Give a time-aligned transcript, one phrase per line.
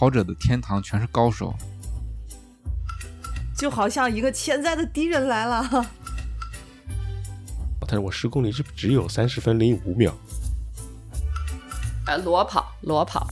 [0.00, 1.54] 跑者的天堂全是高手，
[3.54, 5.68] 就好像一个潜在的敌人来了。
[7.86, 10.10] 但是我十公里是只有三十分零五秒。
[12.06, 13.28] 呃，裸跑，裸跑。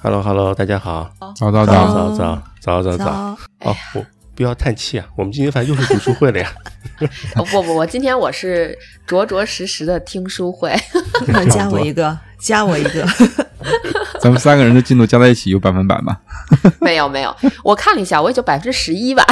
[0.00, 3.10] Hello Hello，大家好，早早早早，早早早早早。
[3.64, 4.06] 哦，我
[4.36, 6.54] 不要叹气啊，我们今天反正又是读书会了呀。
[7.34, 10.72] 哦不不，我今天我是着着实实的听书会。
[11.50, 13.06] 加我一个，加我一个。
[14.20, 16.16] 咱们三个人的进度加在一起有百分百吗？
[16.80, 19.24] 没有没有，我看了一下，我也就百分之十一吧。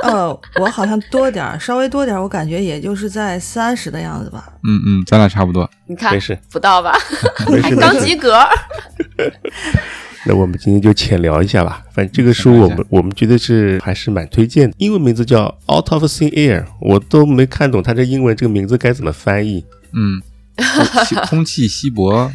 [0.00, 4.48] 呃， 我好像多点儿，稍微多点儿，我感觉也就是在三十的样子吧。
[4.64, 5.68] 嗯嗯，咱俩差不多。
[5.86, 6.96] 你看没事不到吧？
[7.50, 7.76] 没事。
[7.76, 8.38] 刚及格。
[10.26, 11.82] 那我们今天就浅聊一下吧。
[11.92, 19.64] 反正这个书我们我们觉得是还是蛮推荐的，英文名字叫《Out of Thin Air》，我都没看懂它这英文这个名字该怎么翻译。
[19.94, 20.27] 嗯，气
[21.30, 22.30] 空气稀薄，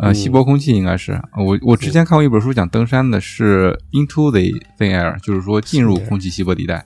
[0.00, 4.40] 呃，嗯稀薄空气应该是我我之前看过一本书讲登山的，是 Into the
[4.78, 6.84] Thin Air，就是说进入空气稀薄地带。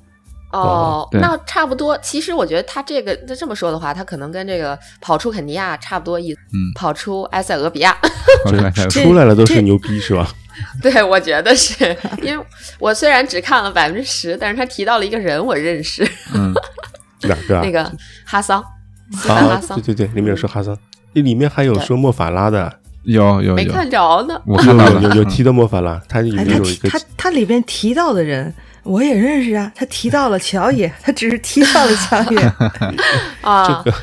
[0.52, 1.98] 哦，对那差不多。
[1.98, 6.40] 其实我觉得他这个那这么说的话，他可能跟这个跑出肯尼亚差不多意思。
[6.54, 7.94] 嗯跑出埃塞俄比亚。
[8.90, 10.28] 出来了都是这牛逼是吧？
[10.80, 12.46] 对，我觉得是因为
[12.78, 16.54] 我虽然只看了百分之十，但是他提到了一个人我认识，嗯，
[17.28, 17.62] 哪个啊？
[17.62, 17.92] 那个
[18.24, 18.64] 哈桑，
[19.28, 20.76] 啊，桑对，对对，里面有说哈桑，
[21.12, 24.40] 那里面还有说莫法拉的，有有有，没看着呢。
[24.46, 29.70] 我看到了，嗯有有有提到莫法拉，他里面有一个他他里边提到的人，我也认识啊。
[29.74, 32.38] 他提到了乔野，他只是提到了乔野。
[33.42, 33.96] 啊，这个，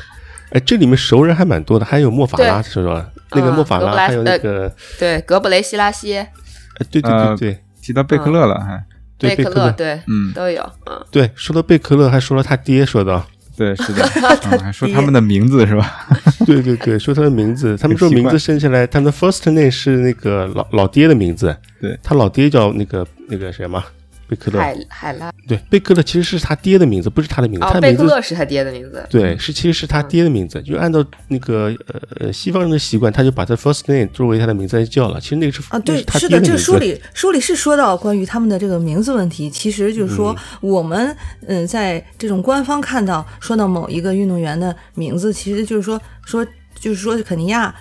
[0.50, 3.10] 哎，这里面熟人还蛮多的，还有莫法拉对是吧？
[3.32, 6.32] 那个嗯莫法拉，还有那个，对，格布雷西拉西、哎，
[6.90, 8.84] 对对呃对对提到贝克勒了，还，
[9.18, 10.62] 贝克勒，对，嗯，都有。
[10.86, 14.02] 嗯，对，说到贝克勒，还说了他爹，说到，对，是的，
[14.50, 16.06] 嗯还说他们的名字是吧？
[16.46, 21.98] 对对对，说他的名字， 他们说名字生下来，他们的 first name 是那个老老爹的名字，对。
[22.02, 23.82] 他老爹叫那个那个什么
[24.26, 29.04] 贝克勒，海海拉对，贝克勒其实是他爹的名字，不是他的名字，哦，贝他名字克勒是他爹的名字。
[29.10, 35.20] 对，是其实是他爹的名字，就按照那个呃呃西方人的习惯，他就把他 first name 作为他的名字来叫了。
[35.20, 36.54] 其实那个是啊，那对，他是的，这。
[36.64, 39.50] 书里书里是说到关于他们的这个名字问题。
[39.50, 41.14] 其实就是说，我们
[41.46, 46.46] 嗯，在这种官方看到说到某一个运动员的名字，其实就是说说
[46.80, 47.74] 就是说肯尼亚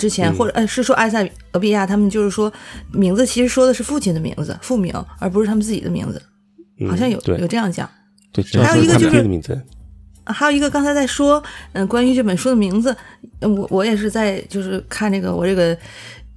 [0.00, 2.50] 之前、嗯或者呃是说埃塞俄比亚，他们就是说
[2.92, 6.20] 名字其实说的是父亲的名字父名，而不是他们自己的名字，
[6.80, 7.88] 嗯好像有对有这样讲。
[8.32, 9.64] 对，还有一个就是
[10.24, 12.96] 还有一个刚才在说，嗯、关于这本书的名字，
[13.40, 15.76] 呃我我也是在就是看这个我这个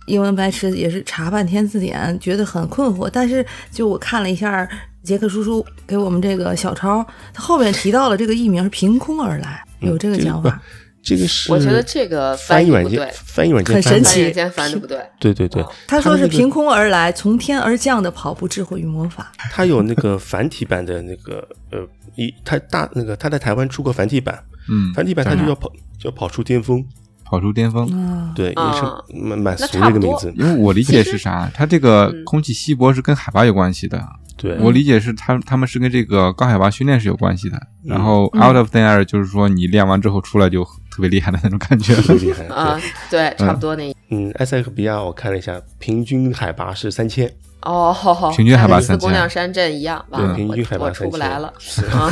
[0.08, 3.10] 英文白痴也是查半天字典，觉得很困惑。
[3.12, 4.68] 但是就我看了一下
[5.04, 10.60] 杰克叔叔给我们这个小抄，他后面提到了这个译名是凭空而来，有这个讲法。
[11.04, 14.98] 这个是我觉得这个翻译软件翻译软件很神奇翻译软件翻的不对。
[15.20, 19.30] 对对对，他说是凭空而来，从天而降的跑步智慧与魔法。
[19.52, 21.80] 他有那个繁体版的那个呃
[22.16, 25.70] 一他大那个他在台湾出过繁体版，嗯，繁体版他就叫跑
[26.00, 26.86] 叫跑出巅峰，
[27.26, 27.86] 跑出巅峰。
[27.92, 30.34] 啊，对，也啊是蛮蛮俗的一个名字。
[30.38, 34.02] 因为我理解是啥，它这个嗯空气稀薄是跟海拔有关系的。
[34.36, 37.58] 对，我理解是他他们是跟这个高海拔训练是有关系的。
[37.86, 41.94] 然后嗯 out of thin air 就是说你练完之后出来就特别厉害的那种感觉。
[41.96, 42.44] 很厉害。
[42.54, 42.80] 啊
[43.10, 43.94] 对，，差不多那。
[44.10, 47.96] 嗯，埃塞俄比亚我看了一下，平均海拔是三千，哦，
[48.36, 52.10] 平均海拔那跟四3000姑娘山镇一样，吧，对，平均海拔我我出不来了是啊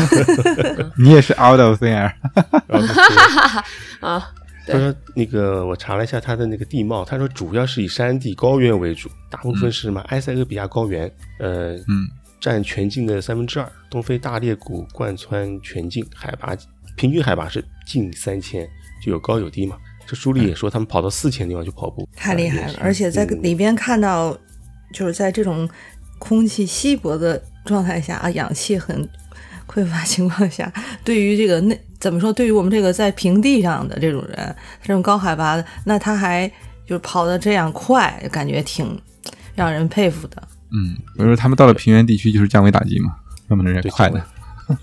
[0.98, 2.12] 你也是 out of thin air。
[4.02, 4.20] 然
[4.72, 12.08] 他说那个我查了一下他的那个地貌，他说主要是以山地高原为主，大部分是什么埃塞俄比亚高原，呃，嗯，
[12.40, 16.56] 占全境的三分之二，东非大裂谷贯穿全境，海拔
[16.96, 18.68] 平均海拔是近三千，
[19.04, 19.78] 就有高有低嘛。
[20.08, 22.80] 这书里也说他们跑到四千地方去跑步，太厉害了！
[22.82, 24.38] 而且在嗯里边看到，
[24.94, 25.70] 就是在这种
[26.20, 29.08] 空气稀薄的状态下啊，氧气很
[29.72, 30.72] 匮乏情况下，
[31.04, 32.34] 对于这个那怎么说？
[32.34, 36.46] 对于我们这个在平地上的这种人，这种高海拔的，那他还
[36.86, 39.00] 就是跑得这样快，感觉挺
[39.56, 40.44] 让人佩服的。
[40.72, 43.16] 嗯，比如说他们到了平原地区就是降维打击嘛，
[43.48, 44.22] 他们那人对快的。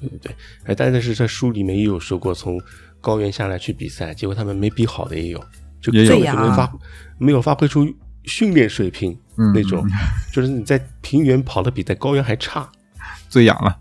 [0.00, 2.60] 对对对，哎，但是在书里面也有说过，从
[3.00, 5.42] 高原下来去比赛，结果他们没比好的也有，
[5.80, 6.72] 就也有根本就没发
[7.18, 7.86] 没有发挥出
[8.24, 9.86] 训练水平嗯那种，
[10.32, 12.68] 就是你在平原跑的比在高原还差。
[13.28, 13.76] 最痒了。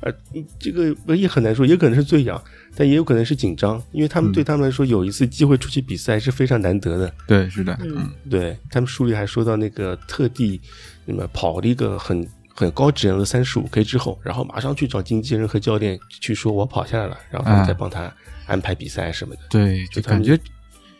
[0.00, 0.12] 呃，
[0.58, 2.42] 这个也很难说，也可能是醉氧，
[2.74, 7.12] 但也有可能是紧张，因为他们对他们来说有一次机会出去比赛是非常难得的。
[7.26, 10.60] 对，是的，嗯嗯，对他们书里还说到那个特地
[11.04, 18.12] 那么跑了一个很很高质量的三十五 K 之后，然后马上去找经纪人和教练去说我跑下来了，然后他们啊再帮他
[18.46, 19.42] 安排比赛什么的。
[19.50, 20.38] 对，就感觉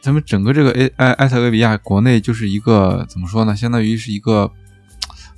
[0.01, 3.57] 咱们整个这个埃埃埃塞俄比亚国内就是一个怎么说呢？
[3.57, 4.51] 相当于是一个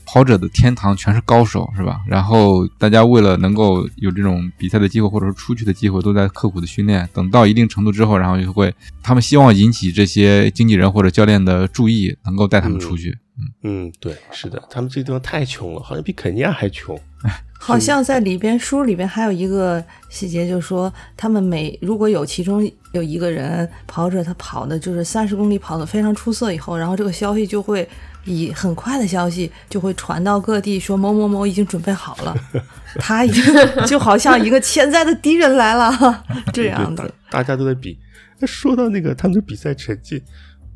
[0.06, 2.00] 跑者的天堂，全是高手，是吧？
[2.06, 7.08] 然后大家为了能够有这种比赛的机会，或者说出去的机会，都在刻苦的训练。
[7.12, 13.16] 等到一定程度之后，然后就会他们希望引起这些经纪人或者教练的注意，能够带他们出去。
[13.36, 16.98] 嗯，嗯对，是的，他们这地方太穷了，好像比肯尼亚还穷。
[17.58, 27.88] 好像在里边书里边还有一个细节，就是说他们每如果有其中有一个人跑者他跑的就是三十公里跑得非常出色以后，然后这个消息就会
[28.24, 32.34] 以很快的消息就会传到各地，说某某某已经准备好了，
[32.98, 33.42] 他已经
[33.86, 37.04] 就好像一个潜在的敌人来了 这样的。
[37.30, 37.98] 大大家都在比。
[38.38, 40.22] 那说到那个他们的比赛成绩，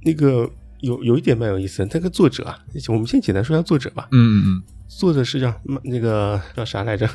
[0.04, 0.48] 那个
[0.80, 2.58] 有有一点蛮有意思的，那个作者啊，
[2.88, 4.08] 我们先简单说一下作者吧。
[4.12, 5.52] 嗯嗯作者是叫
[5.84, 7.08] 那个 叫啥来着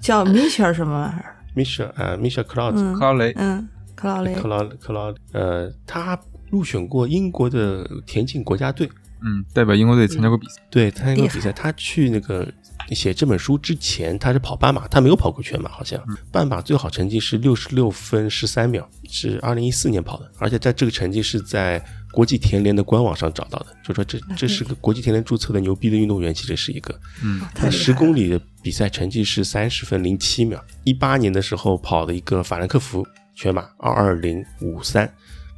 [0.00, 4.48] 叫米切尔什么玩意儿？？Misha 啊，Misha Cloud，嗯，克劳雷，嗯，克劳雷克。
[4.48, 6.18] 劳克劳，呃，他
[6.50, 8.88] 入选过英国的田径国家队，
[9.24, 10.62] 嗯，代表英国队参加过比赛。
[10.70, 11.50] 对，参加过比赛。
[11.50, 12.46] 他去那个
[12.90, 15.98] 写这本书之前，他是跑半马，他没有跑过全马，好像
[16.30, 21.82] 半马最好成绩是六十六分十三秒，是二零一四年跑的，而且在这个成绩是在
[22.12, 26.94] 国际田联的官网上找到的，就说这这是个国际田联注册的牛逼的运动员，其实是一个。
[27.22, 35.10] 嗯，他十公里的比赛成绩是三十分零七秒，一八年的时候跑了一个法兰克福全马二二零五三，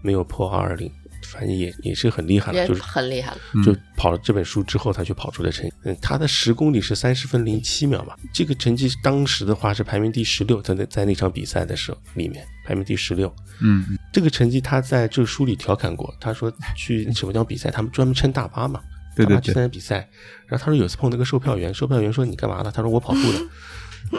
[0.02, 0.90] 没有破二二零，
[1.32, 3.38] 反正也也是很厉害了，就是很厉害了。
[3.64, 5.73] 就跑了这本书之后，他去跑出的成绩。
[5.84, 13.28] 嗯，他的十公里是三十分零七秒嘛，这个成绩当时的话是排名第十六，在那在那场比赛的时候里面排名第十六。
[13.61, 18.81] 嗯嗯这个成绩他在这个书里调侃过，他说去 什么地方比赛，他们专门乘大巴嘛，
[19.17, 20.08] 对对大巴去参加比赛。
[20.46, 22.73] 然后他说有次碰到个售票员，售票员说你干嘛呢？
[22.75, 23.38] 他说我跑步的。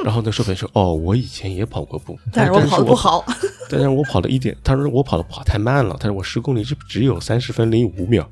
[0.04, 3.26] 然后那售票员说哦，我以前也跑过步， 但是我跑的不好，
[3.70, 8.30] 但是我跑了一点，他说我跑的跑太慢了，他说我十公里是只有三十分零五秒，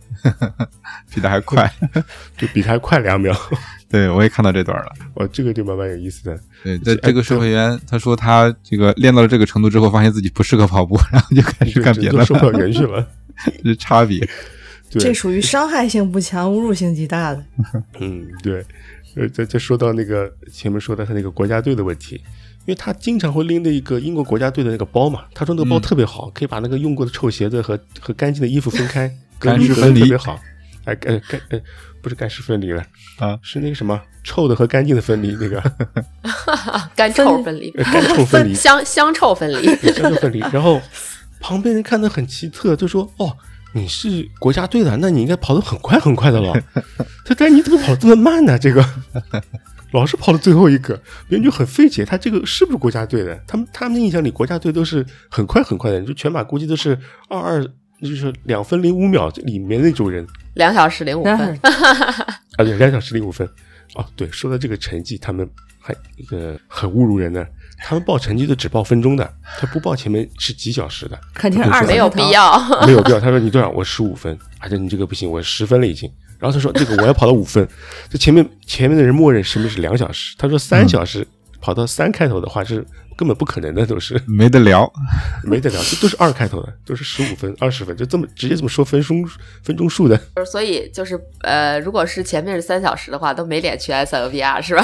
[1.14, 1.72] 比他还快。
[2.38, 3.36] 就比他还快两秒。
[3.88, 4.92] 对，我也看到这段了。
[5.14, 6.40] 哦，这个就蛮蛮有意思的。
[6.64, 12.52] 对，这这个售票员他说他这个练到了这个程度之后，发现自己不适合跑步，然后就开始干别的售票。
[12.54, 13.08] 员去了。
[13.64, 14.20] 这差别。
[14.90, 17.44] 对这，属于伤害性不强、侮辱性极大的。
[18.00, 18.64] 嗯，对。
[19.16, 29.10] 呃，再再说到那个前面说到他那个国家队的问题，因为他经常会拎着一个英国国家队的那个包嘛，他说那个包嗯特别好，可以把那个用过的臭鞋子和和干净的衣服分开，
[29.40, 30.40] 干湿分离特别好。
[30.86, 31.60] 哎，干干呃，
[32.02, 32.86] 不是干湿分离了
[33.18, 35.64] 啊，是那个什么臭的和干净的分离，那个
[36.96, 39.66] 干臭分离，呃干臭分离，香香臭分离。
[39.92, 40.40] 香臭分离。
[40.54, 40.80] 然后
[41.40, 43.36] 旁边人看得很奇特，就说：“哦，
[43.76, 46.54] 你是国家队的，那你应该跑得很快很快的了。
[47.26, 48.58] 他 但你怎么跑得这么慢呢？
[48.58, 48.82] 这个
[49.92, 50.96] 老是跑到最后一个，
[51.28, 53.38] 别人就很费解，他这个是不是国家队的？
[53.46, 57.68] 他们他们的印象里，国家队都是很快很快的，就全马估计都是二二，
[58.02, 60.26] 就是两分零五秒里面那种人。
[60.54, 63.46] 两小时零五分， 啊，对，两小时零五分。
[63.96, 65.50] 哦，对，说到这个成绩，他们
[65.80, 67.46] 还一个很侮辱人的，
[67.84, 72.32] 他们报成绩都只报分钟的，他不报前面是几小时的，肯定是二没有必。
[72.32, 72.86] 要。
[72.86, 73.20] 没有必要。
[73.20, 73.70] 他说你多少？
[73.70, 76.12] 我十五分，而且你这个不行，我十分了已经。
[76.40, 77.68] 然后他说这个我要跑到五分，
[78.10, 81.26] 这前面前面的人默认什么是两小时，他说三小时、
[81.62, 82.86] 跑到三开头的话是
[83.16, 84.92] 根本不可能的，都是没得聊。
[85.44, 89.26] 没得聊，这都是二开头的，都是十五分、二十分，就这么直接这么说分钟
[89.64, 90.20] 分钟数的。
[90.46, 94.84] 所以就是呃，如果是前面是三小时的话，都没脸去埃塞俄比亚是吧？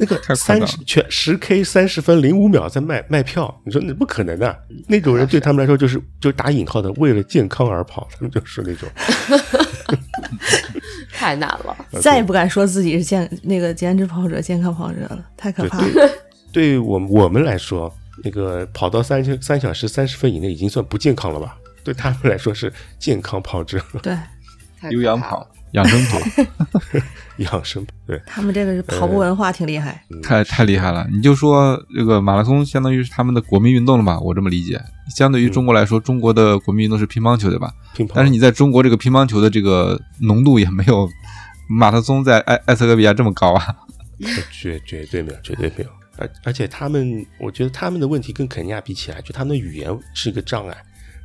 [0.00, 4.58] 那个三十全十 K 三十分零五秒在卖卖票，你说那不可能的。
[4.88, 8.88] 那种人对他们来说就是就打引号的为了健康而跑，他们就是那种。
[11.12, 11.76] 太难了。
[12.00, 15.92] 再也不敢说自己是健那个减脂跑者、健康跑者了，太可怕了。
[15.92, 16.10] 对，
[16.50, 21.56] 对我们我们来说，那个跑到三千三小时三十分以内已经算不健康了吧？
[21.84, 24.16] 对他们来说是健康跑者，对
[24.80, 26.18] 太有氧跑、养生跑，
[27.38, 27.86] 养生。
[28.06, 30.04] 对，他们这个是跑步文化挺厉害。
[30.22, 31.06] 太太厉害了。
[31.12, 34.18] 你就说这个马拉松相当于是他们的国民运动了吧？
[34.20, 34.80] 我这么理解。
[35.14, 37.72] 相对于中国来说，中国的国民运动是乒乓球，对吧？
[37.94, 38.12] 乒乓。
[38.14, 41.08] 但是你在中国这个乒乓球的这个浓度也没有
[41.68, 43.76] 马拉松在埃埃塞俄比亚这么高啊。
[44.50, 45.90] 绝绝对没有，绝对没有。
[46.18, 50.76] 而而且他们，我觉得他们的问题跟肯尼亚比起来，就他们的语言是一个障碍。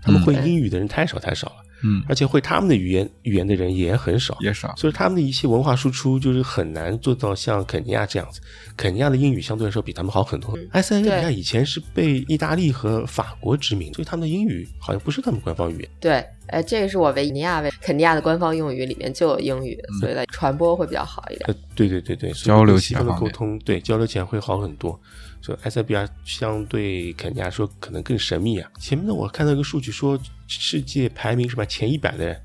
[0.02, 1.65] 他们会嗯英语的人太少太少了，嗯，
[2.08, 4.74] 而且会他们的语言语言的人也很少，也少。
[4.76, 8.42] 所以他们的一些文化输出就是很难做到像肯尼亚这样子。
[8.76, 10.58] 肯尼亚的英语相对来说比他们好很多。
[10.72, 15.90] 埃塞俄比亚以前是被意大利和法国殖民，所以他们的英语好像不是他们官方语言。
[16.00, 21.46] 对，呃，这个是我维尼亚为肯尼亚的官方用语里面就有英语，所以呢传播会比较好一点。
[21.48, 25.00] 呃，对对对对，交流方的起来沟通，对交流起来会好很多。
[25.46, 28.68] 这埃塞俄比亚相对肯尼亚说可能更神秘啊。
[28.80, 32.42] 前面呢，我看到一个数据说，世界排名什么前一百的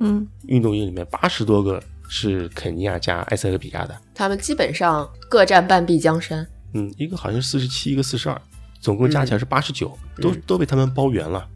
[0.00, 3.96] 嗯，运动员里面，八十多个是肯尼亚加埃塞俄比亚的。
[4.12, 6.44] 他们基本上各占半壁江山。
[6.74, 8.42] 嗯，一个好像是四十七，一个四十二，
[8.80, 11.48] 总共加起来是八十九，都嗯都被他们包圆了。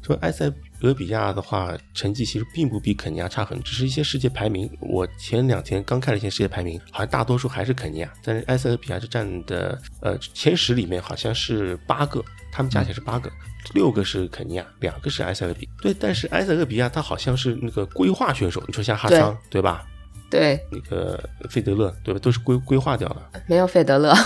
[0.00, 0.50] 说埃塞
[0.82, 4.70] 俄比亚的话，成绩其实并不比肯尼亚差很，只是一些世界排名。
[4.80, 13.30] 我前两天刚看了一些世界排名，好像大多数还是肯尼亚，但是埃塞俄比亚是占的呃前十里面好像是八个，他们加起来是八个，
[13.74, 15.72] 六个是肯尼亚，两个是埃塞俄比亚。
[15.82, 19.84] 对，但是埃塞俄比亚他好像是那个规划选手，你说像哈桑对吧？
[20.30, 21.18] 对，那个
[21.48, 22.20] 费德勒对吧？
[22.20, 24.18] 都是规规划掉了没有费德勒、啊，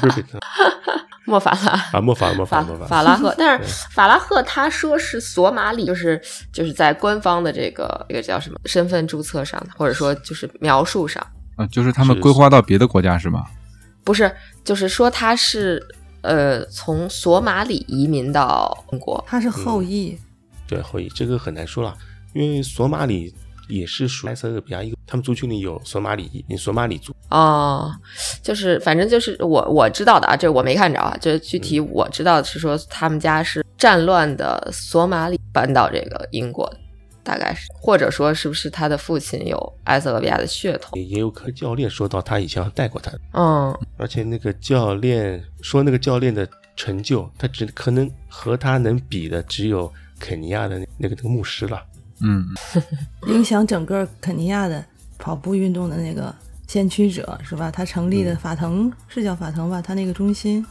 [0.00, 0.40] 不是费德勒
[1.26, 1.72] 莫法拉。
[1.92, 2.86] 啊，莫法莫法法莫法。
[2.86, 6.20] 法拉赫， 但是法拉赫他说是索马里，就是
[6.52, 11.24] 就是在官方的这个这个叫什么身份注册上，或者说就是描述上，
[11.56, 13.44] 啊，就是他们是规划到别的国家是吗？
[14.02, 15.84] 不是，就是说他是
[16.22, 20.16] 呃从索马里移民到中国，他是后裔，
[20.66, 21.92] 对后裔，这个很难说了，
[22.32, 23.34] 因为索马里
[23.68, 27.90] 也是属埃塞俄比亚一个，他们族群里有索马里索马里族，哦，
[28.42, 36.78] 就是反正就是我我知道的啊，这我没看着啊，就是具体我知道的是说他们家是战乱的索马里搬到这个英国的，
[37.22, 40.98] 大概是，或者说是不是他的父亲有埃塞俄比亚的血统？
[40.98, 51.82] 也也有可教练说到他以前带过他，嗯，而且那个教练说那个教练的成就，他只可能和他能比的只有肯尼亚的那那个那个牧师了。
[52.20, 52.46] 嗯，
[53.28, 54.84] 影响整个肯尼亚的
[55.18, 56.34] 跑步运动的那个
[56.66, 57.70] 先驱者是吧？
[57.70, 59.80] 他成立的嗯法腾、是叫法腾吧？
[59.82, 60.64] 他那个中心，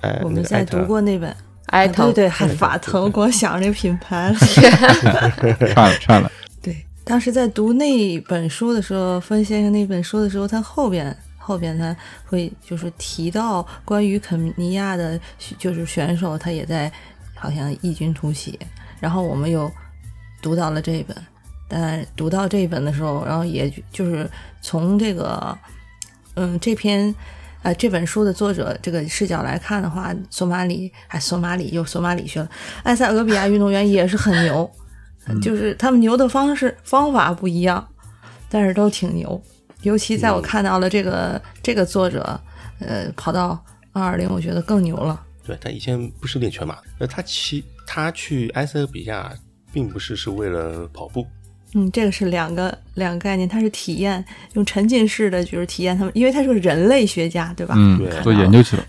[0.00, 1.36] 哎，我们在读过那本，啊
[1.66, 4.38] 埃腾，对对，还法腾，光想着那个品牌了。
[5.72, 6.30] 串了串了，
[6.62, 15.20] 对，当时在读那本书的时候，分先生那本书的时候，他后边后边他会就是提到关于肯尼亚的，
[15.58, 16.90] 就是选手，他也在
[17.34, 18.58] 好像异军突起。
[18.98, 19.70] 然后我们又
[20.40, 21.16] 读到了这一本，
[21.68, 24.28] 但读到这一本的时候，然后也就是
[24.60, 25.56] 从这个
[26.34, 27.14] 嗯这篇。
[27.62, 32.48] 呃，这本书的作者这个视角来看的话，索马里哎索马里又索马里去了，
[32.84, 34.70] 埃塞俄比亚运动员也是很牛，
[35.42, 37.84] 就是他们牛的方式方法不一样，
[38.48, 39.42] 但是都挺牛。
[39.82, 42.40] 尤其在我看到了这个、这个作者，
[42.78, 45.20] 呃，跑到二二零，我觉得更牛了。
[45.42, 49.34] 对他以前不是练全马，呃，他骑他去埃塞俄比亚
[49.76, 51.26] 并不是是为了跑步，
[51.74, 57.74] 嗯，这个是两个两个概念，它是体验，用沉浸式的就是体验他们，因为他是个人类学家，对吧？
[57.76, 58.86] 嗯对，做研究去了，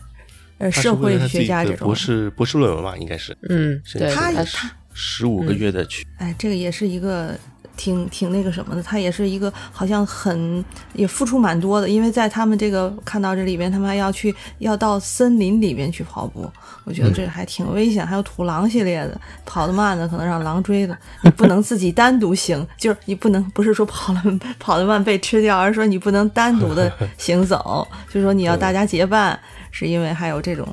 [0.59, 1.79] 呃，社会学家这种。
[1.79, 7.37] 的博，士博士论文嘛，应该是，嗯，对，他他十十五个月的去，哎，这个也是一个
[7.77, 16.51] 挺挺那个什么的，他也是一个好像很也付出蛮多的，因为在他们这个看到这里边，他们还要去要到森林里面去跑步，
[16.83, 18.05] 我觉得这还挺危险。
[18.05, 24.21] 还有土狼系列的，跑得慢的可能让狼追的，你不能自己单独行，就是你不能不是说跑了
[24.59, 29.39] 跑得慢被吃掉，而是说你不能单独的 行走，就是说你要大家结伴，
[29.71, 30.67] 是因为还有这种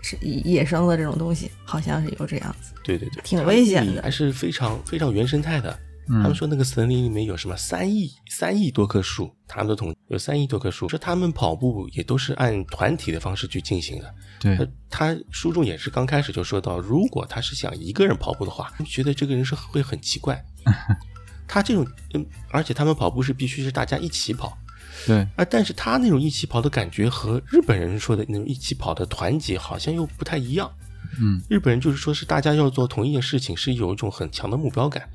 [0.00, 2.72] 是野生的这种东西，好像是有这样子。
[2.84, 5.76] 对对对，挺危险的还是非常非常原生态的。
[6.08, 14.14] 他们说那个森林里面有什么三亿三亿多棵树，他们的统有三亿多棵树，说他们跑步也都是按团体的方式去进行的。
[14.38, 14.56] 对
[14.88, 20.44] 他，他书中也是刚开始就说到，如果他是想一个人跑步的话，觉得这个人是会很奇怪。
[21.48, 24.56] 他这种，嗯，而且他们跑步是必须是大家一起跑，
[25.06, 30.70] 对，啊，但是他那种一起跑的感觉和日本人说的那种一起跑的团结好像又不太一样。
[31.20, 35.08] 嗯，日本人就是说是大家要做同一件事情，是有一种很强的目标感。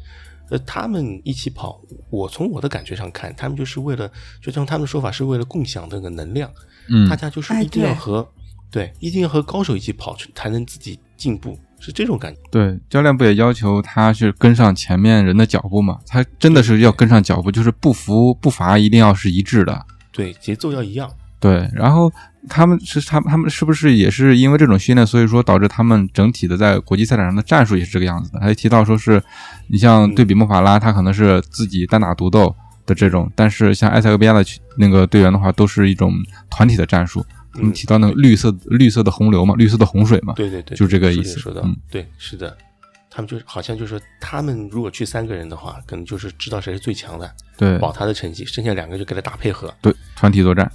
[0.50, 6.51] 呃，他们一起跑，我从我的感觉上看，他们就是为了，就像他们的说法，是为了共享那个能量。
[6.89, 8.29] 嗯大家就是哎一定要对和，
[8.70, 12.39] 对，一定要和高手一起跑，才能自己进步，是这种感觉。
[12.51, 16.00] 对，教练不也要求他是跟上前面人的脚步嘛？
[16.05, 19.86] 他真的是要跟上脚步，就是步幅步伐一定要是一致的。
[20.12, 21.10] 对，节奏要一样。
[21.41, 22.10] 对，然后
[22.48, 28.39] 他们是他们他们是不是也是因为这种训练，所以说导致他们整体的在国际赛场上的战术也是这个样子的？
[28.39, 29.21] 还提到说是，
[29.67, 32.55] 你像对比莫法拉，他可能是自己单打独斗
[32.86, 34.45] 的这种，但是像埃塞俄比亚的
[34.77, 36.13] 那个队员的话，都是一种
[36.50, 37.25] 团体的战术。
[37.53, 42.55] 他们嗯提到那个绿色绿色的洪流嘛，绿色的洪水嘛，对对对，就是这个意思说的，嗯对，是的，
[43.10, 49.74] 他们就是好像就是说，他们如果去三个人的话，可能就是知道谁是最强的，对保他的成绩，剩下两个就给他打配合。
[49.81, 50.71] 对，团体作战，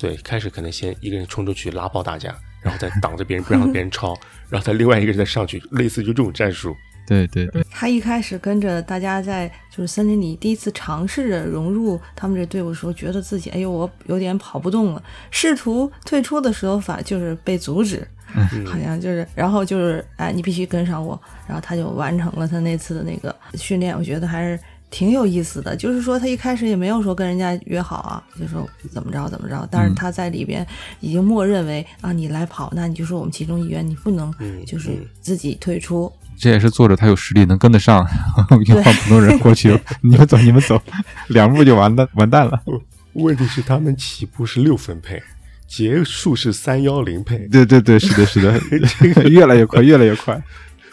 [0.00, 6.74] 对，开始可能先一个人冲出去拉爆大家，然后再挡着别人不让别人抄，然后再另外一个人再上去，类似于这种战术。
[7.06, 24.58] 对对对，他一开始跟着大家在就是森林里第一次尝试着融入他们这队伍的时候，觉得自己哎呦我有点跑不动了，试图退出的时候反就是被阻止，嗯好像就是然后就是哎你必须跟上我，然后他就完成了他那次的那个训练，我觉得还是。
[24.90, 30.66] 挺有意思的，就是说他一开始也没有说跟人家约好啊，就说怎么着怎么着，但是他在里边
[31.00, 36.12] 已经默认为啊你来跑，那你就是我们其中一员，你不能嗯就是嗯自己退出。
[36.36, 38.04] 这也是作者他有实力能跟得上，
[38.66, 40.80] 要放普通人过去， 你们走你们走，
[41.28, 42.60] 两步就完蛋完蛋了。
[43.12, 45.22] 问题是他们起步是六分配，
[45.66, 47.38] 结束是三幺零配。
[47.48, 48.58] 对对对，是的，是的，
[49.28, 50.42] 越来越快，越来越快。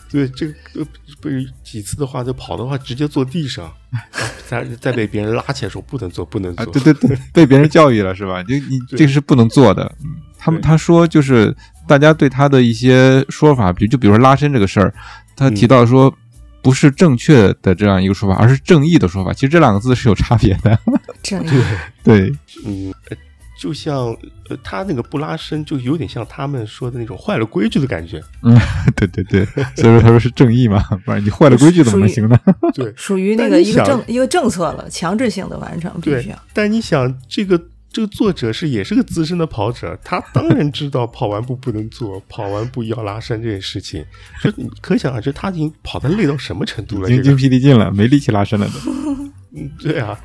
[0.09, 0.87] 对这个呃
[1.21, 1.29] 被
[1.63, 3.99] 几次的话，就跑的话直接坐地上，啊
[4.47, 6.73] 再再被别人拉起来说不能坐，不能啊，坐。
[6.73, 8.41] 对对对，被别人教育了是吧？
[8.43, 9.83] 就你这个是不能做的。
[10.03, 11.55] 嗯，他们他说就是
[11.87, 14.93] 大家对他的一些说法，比如就比如说拉伸这个事儿，
[15.35, 16.13] 他提到说
[16.61, 19.33] 不是正确的这样一个说法，而是正义的说法。
[19.33, 20.79] 其实这两个字是有差别的。
[21.21, 21.63] 正义
[22.03, 22.31] 对，
[22.65, 23.17] 嗯，呃
[23.57, 24.15] 就像
[24.49, 28.21] 呃他那个不拉伸，就有点像他们说的那种坏了规矩的感觉。
[28.43, 28.57] 嗯，
[28.95, 29.45] 对对对，
[29.75, 32.39] 所以说他说是正义嘛，不然你坏了规矩怎么能行呢？
[32.73, 37.61] 对属于那个一个政一个政策了，强制性的完成，必须但你想这个。
[37.89, 44.05] 这个作者是也是个资深的跑者，他当然知道跑完步不能做，跑完步要拉伸这件事情。
[44.43, 47.09] 就可想而知，他已经跑的累到什么程度了。
[47.09, 48.91] 已经精，疲力尽了，没力气拉伸了都。
[49.55, 50.19] 嗯，对啊，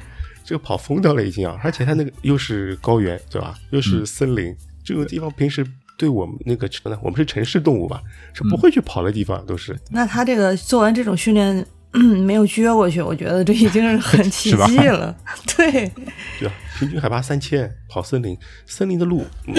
[0.45, 1.59] 这个跑疯掉了已经啊！
[1.63, 3.55] 而且他那个又是高原，对吧？
[3.71, 6.99] 又是森林，这个地方平时对我们那个什么呢？
[7.03, 8.03] 我们是城市动物吧，
[8.35, 9.79] 是不会去跑的地方，都是。
[9.91, 15.17] 那他这个做完这种训练， 没有撅过去，我觉得这已经是很 奇迹了。
[15.57, 15.71] 对，
[16.39, 19.55] 对啊，平均海拔三千，跑森林，森林的路，嗯、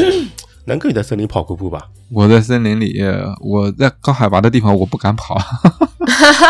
[0.65, 1.89] 南哥也在森林跑过步吧？
[2.10, 3.01] 我在森林里，
[3.41, 5.38] 我在高海拔的地方，我不敢跑，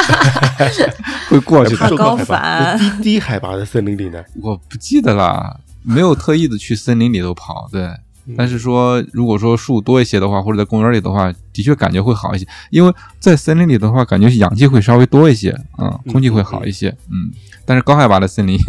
[1.30, 1.96] 会过去的。
[1.96, 2.38] 高海拔，
[2.76, 4.24] 反低低海拔的森林里呢？
[4.42, 7.90] 我不记得了，没有特意的去森林里头跑，对。
[8.38, 12.48] 但是说，如果说树多一些的话，或者在公园里的话，的确感觉会好一些。
[12.70, 17.32] 因为在森林里的话，感觉氧气会稍微多一些，嗯，空气会好一些，嗯。
[17.66, 18.60] 但是高海拔的森林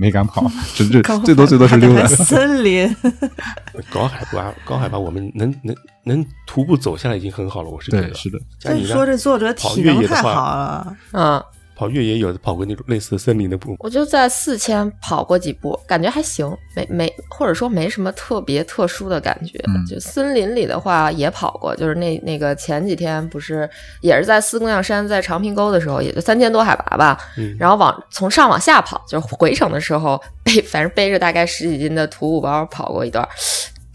[0.00, 2.92] 没敢跑， 只是高最多最多是溜达森林，
[3.88, 8.14] 高海拔，高海拔，我们能能能徒步走下来已经很好了，我是觉对，得。
[8.16, 10.96] 是的，所以像你说这作者跑体能太越野的话好了。
[11.12, 11.44] 嗯，
[11.82, 19.58] 跑越野有跑过那种类似森林的步，我就在四千跑过几步，感觉还行，没没或者说没什么特别特殊的感觉。
[19.66, 23.68] 嗯就森林里的话也跑过，就是那那个前几天不是
[24.00, 33.28] 也是在四姑娘山在长平沟的时候，也就三千多海拔吧，嗯然后往从上往下跑，就是回程的时候背反正背着大概十几斤的徒步包跑过一段，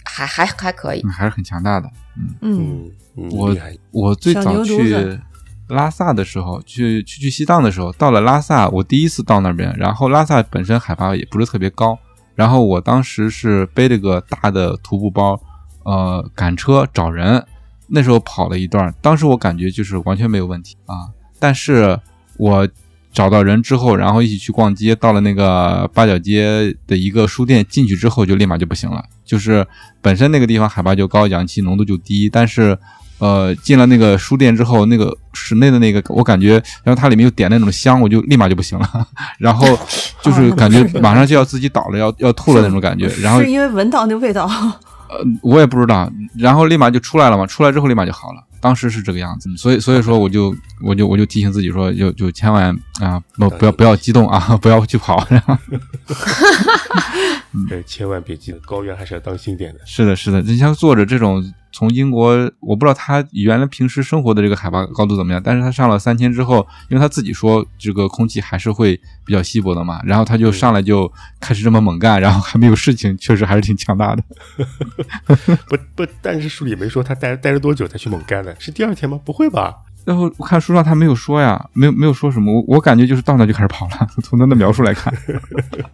[0.03, 0.99] 还还还可以。
[1.05, 1.89] 嗯还是很强大的。
[2.41, 2.91] 嗯，
[3.31, 3.55] 我，
[3.91, 5.19] 我最早小牛犊去子
[5.67, 11.97] 拉萨的时候，去去去西藏的时候，到了拉萨，我第一次到那边，然后拉萨本身海拔也不是特别高，
[12.35, 15.39] 然后我当时是背了个大的徒步包，
[15.83, 17.45] 呃，赶车找人，
[17.87, 21.99] 那时候跑了一段，当时我感觉就是完全没有问题啊，但是
[22.37, 22.67] 我。
[23.13, 29.03] 找到人之后，然后一起去逛街，到了那个八角街的一个书店，进去之后就立马就不行了。
[29.25, 29.65] 就是
[30.03, 32.77] 本身那个地方海拔就高，氧气浓度就低，但是
[33.19, 39.07] 呃，进了那个书店之后，那个室内的那个，我感觉，然后它里面又点那种香，我就立马就不行了，
[39.39, 39.67] 然后
[40.21, 44.49] 就是感觉马上就要自己倒了，要要吐了那种感觉，然后是因为闻到那味道。
[45.09, 50.53] 呃，我也不知道，然后立马就出来了嘛，出来之后立马就好了，当时是这个样子，所以所以说我就
[50.83, 55.57] 我就我就提醒自己说，就就千万啊不不要不要激动啊，不要去跑，然后。
[57.71, 59.79] 呃，千万别激动高原还是要当心点的。
[59.85, 61.41] 是的，是的，你像作者这种
[61.77, 74.23] 从英国，我不知道他原来平时生活的这个海拔高度怎么样，但是他上了三千之后，因为他自己说这个空气还是会比较稀薄的嘛， 然后他就上来就开始这么猛干，然后还没有事情，确实还是挺强大的。
[75.69, 79.19] 不不，但是书里没说他待待了多久才去猛干的，是第二天吗？
[79.23, 79.75] 不会吧？
[80.07, 85.13] 然后我看书上他没有说呀，没有没有说什么，我我感觉就是到那就开始跑了， 从他的描述来看，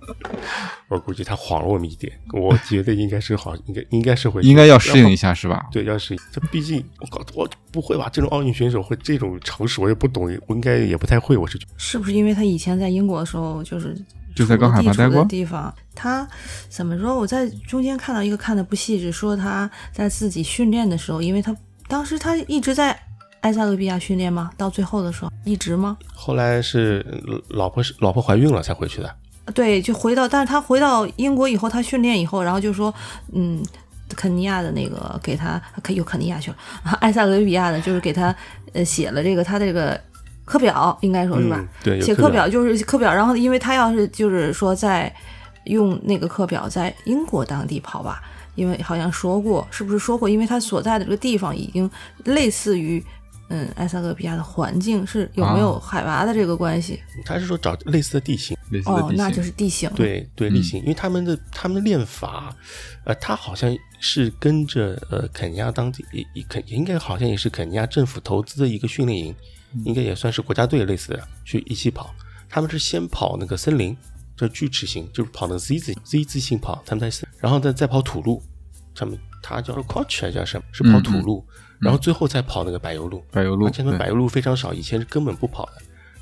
[0.88, 5.65] 我估计他晃了我们一点，我觉得应该是好，应该应该是会，应该要适应一下是吧？
[5.71, 6.19] 对，要适应。
[6.32, 8.08] 这毕竟我搞我不会吧？
[8.13, 11.36] 这种奥运选手会这种常识我也不懂，我应该也不太会。
[11.36, 13.99] 我是觉得，是不是因为他以前在英国的时候就是
[14.36, 15.73] 就在高海拔待过地方？
[15.95, 16.28] 他
[16.69, 17.17] 怎么说？
[17.17, 21.56] 我在中间看到一个看的不细致，说他在自己训练的时候，因为他
[21.88, 22.95] 当时他一直在
[23.43, 24.49] 埃塞俄比亚训练吗？
[24.58, 25.97] 到最后的时候一直吗？
[26.13, 29.15] 后来是呃老婆是老婆怀孕了才回去的。
[29.53, 32.93] 对，就回到，但是他回到英国以后，他训练以后，然后就说，
[33.34, 33.62] 嗯，
[34.15, 36.58] 肯尼亚的那个给他，可又肯尼亚去了，
[37.01, 38.34] 埃塞俄比亚的，就是给他
[38.71, 39.99] 呃写了这个他这个
[40.45, 41.58] 课表，应该说是吧？
[41.60, 45.13] 嗯对，写课课表就是课表，然后因为他要是就是说在
[45.65, 48.23] 用那个课表在英国当地跑吧，
[48.56, 50.29] 因为好像说过，是不是说过？
[50.29, 51.91] 因为他所在的这个地方已经
[52.23, 53.03] 类似于
[53.49, 57.01] 嗯埃塞俄比亚的环境，是有没有啊海拔的这个关系？
[57.25, 62.56] 他是说找类似的地形，哦，类似的地形，那就是地形。，对对，嗯例行，因为他们的他们的练法，
[63.06, 69.36] 呃，他好像是跟着呃肯尼亚当地也也肯应该好像也是肯尼亚政府投资的一个训练营，
[69.86, 72.13] 应该也算是国家队类似的去一起跑。
[72.49, 73.95] 他们是先跑那个森林，
[74.38, 78.41] 这锯齿形，就是跑那个 Z 字 Z 字形跑，他们在森，然后再再跑土路，
[78.95, 80.63] 他们他叫 Coach 叫什么？
[80.71, 81.45] 是跑土路，
[81.83, 83.23] 然后最后再跑那个柏油路。
[83.31, 85.73] 柏油路，对而且他们柏油路非常少，以前是根本不跑的。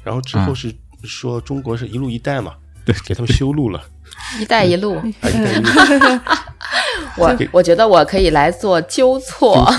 [0.03, 3.81] 然后之后啊是说中国是一路一带嘛，对，给他们修路了。
[4.41, 5.67] “一带一路啊，一带一路”，
[7.17, 9.65] 我我觉得我可以来做纠错。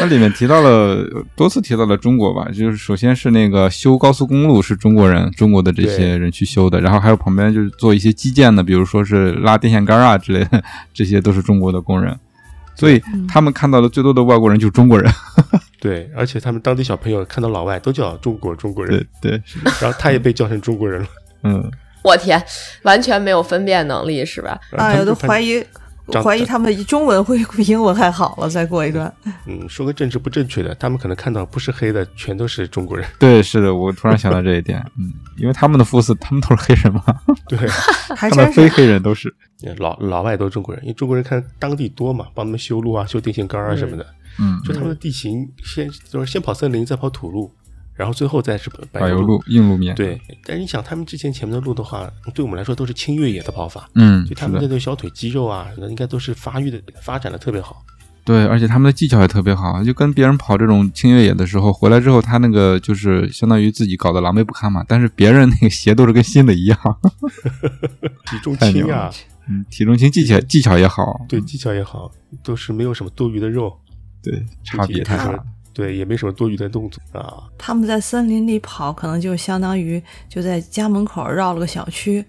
[0.00, 10.62] 那里面提到了多次提到了中国吧，就是首先是那个修高速公路是中国人，中国的这些人去修的，然后还有旁边就是做一些基建的，比如说是拉电线杆啊之类的，
[10.94, 12.16] 这些都是中国的工人。
[12.74, 15.12] 所以他们看到的最多的外国人就是中国人，
[15.80, 19.06] 对，而且他们当地小朋友看到老外都叫中国中国人。
[19.20, 19.42] 对，对，
[19.80, 21.08] 然后他也被叫成中国人了。
[21.44, 21.70] 嗯，
[22.02, 22.42] 我天，
[22.82, 24.58] 完全没有分辨能力是吧？
[24.72, 25.64] 哎我，都怀疑
[26.10, 28.48] 长怀疑他们中文会比英文还好了。
[28.48, 29.12] 再过一段，
[29.46, 33.06] 嗯，说个政治不正确的，他们可能看到不是黑的全都是中国人。
[33.20, 37.02] 对，是的，我突然想到这一点，嗯，因为他们的肤色，他们都是黑人嘛，
[37.48, 37.58] 对，
[38.16, 38.68] 还 他们非。
[38.68, 39.32] 黑人都是，
[39.78, 44.06] 老老外都是中国人，因为中国人看当地多嘛，帮他们修路啊、修电线杆啊什么的。
[44.38, 47.52] 嗯，就他们的地形先就是先跑森林，再跑土路，
[47.94, 57.84] 然后最后再是柏柏油路、硬路面，，对，但是你想，他们之前前面的路的话，对我们来说都是轻越野的跑法，嗯，就他们是的这个小腿肌肉啊，那应该都是发育的、发展的特别好。
[58.24, 66.78] 对，而且他们的技巧也特别好，就跟别人跑这种轻越野的时候，回来之后他那个就是相当于自己搞得狼狈不堪嘛，但是别人那个鞋都是跟新的一样，
[68.30, 69.14] 体重轻啊了，
[69.48, 72.10] 嗯，体重轻，技巧技巧也好，对技巧也好，
[72.42, 73.76] 都是没有什么多余的肉，
[74.22, 75.44] 对，差别太大。
[75.74, 77.44] 对，也没什么多余的动作啊。
[77.56, 82.22] 他们在森林里跑，可能就相当于就在家门口绕了个小区，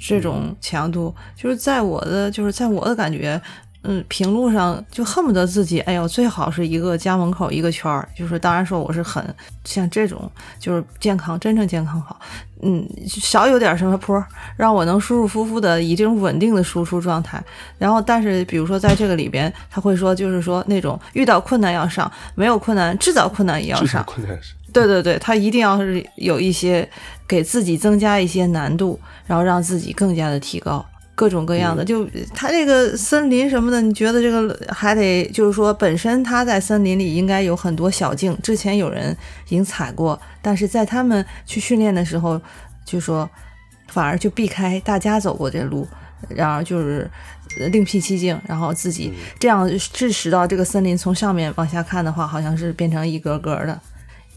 [0.00, 3.38] 这种强度，就是在我的就是在我的感觉，
[3.88, 9.24] 嗯，平路上就恨不得自己，哎呦，最好是一个家门口一个圈儿，就是当然说我是很
[9.64, 12.18] 像这种就是健康真正健康好，
[12.62, 14.20] 嗯，少有点什么坡，
[14.56, 17.42] 让我能舒舒服服的以这种稳定的输出状态。
[17.78, 24.02] 然后，但是比如说在这个里边，他会说就是说那种遇到困难要上，没有困难制造困难也要上。
[24.04, 26.88] 困难是，对对对，他一定要是有一些
[27.28, 30.84] 给自己增加一些难度，然后让自己更加的提高，
[31.16, 31.84] 各种各样的。
[31.84, 39.10] 就他这个森林什么的，你觉得这个还得就是说，本身他在森林里应该有很多小径，之前有人
[39.46, 42.40] 已经踩过，但是在他们去训练的时候，
[42.84, 43.28] 就说
[43.88, 45.88] 反而就避开大家走过这路，
[46.28, 47.10] 然而就是。
[47.60, 53.80] 呃另辟蹊径，然后自己这样致使到这个森林从上面往下看的话，好像是变成一格格的，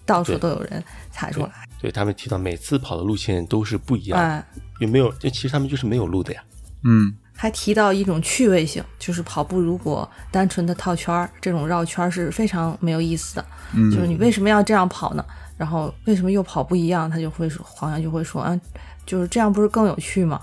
[0.06, 1.50] 到处都有人踩出来。
[1.82, 4.46] 对他们提到每次跑的路线都是不一样的，哎，
[4.80, 5.12] 有没有？
[5.14, 6.42] 这其实他们就是没有路的呀。
[6.84, 13.46] 嗯，还提到一种趣味性，就是跑步如果单纯的套圈儿，这种绕圈儿是非常没有意思的。
[13.74, 15.26] 嗯就是你为什么要这样跑呢？
[15.58, 17.10] 然后为什么又跑不一样？
[17.10, 18.60] 他就会说，好像就会说，嗯，
[19.06, 20.40] 就是这样不是更有趣吗？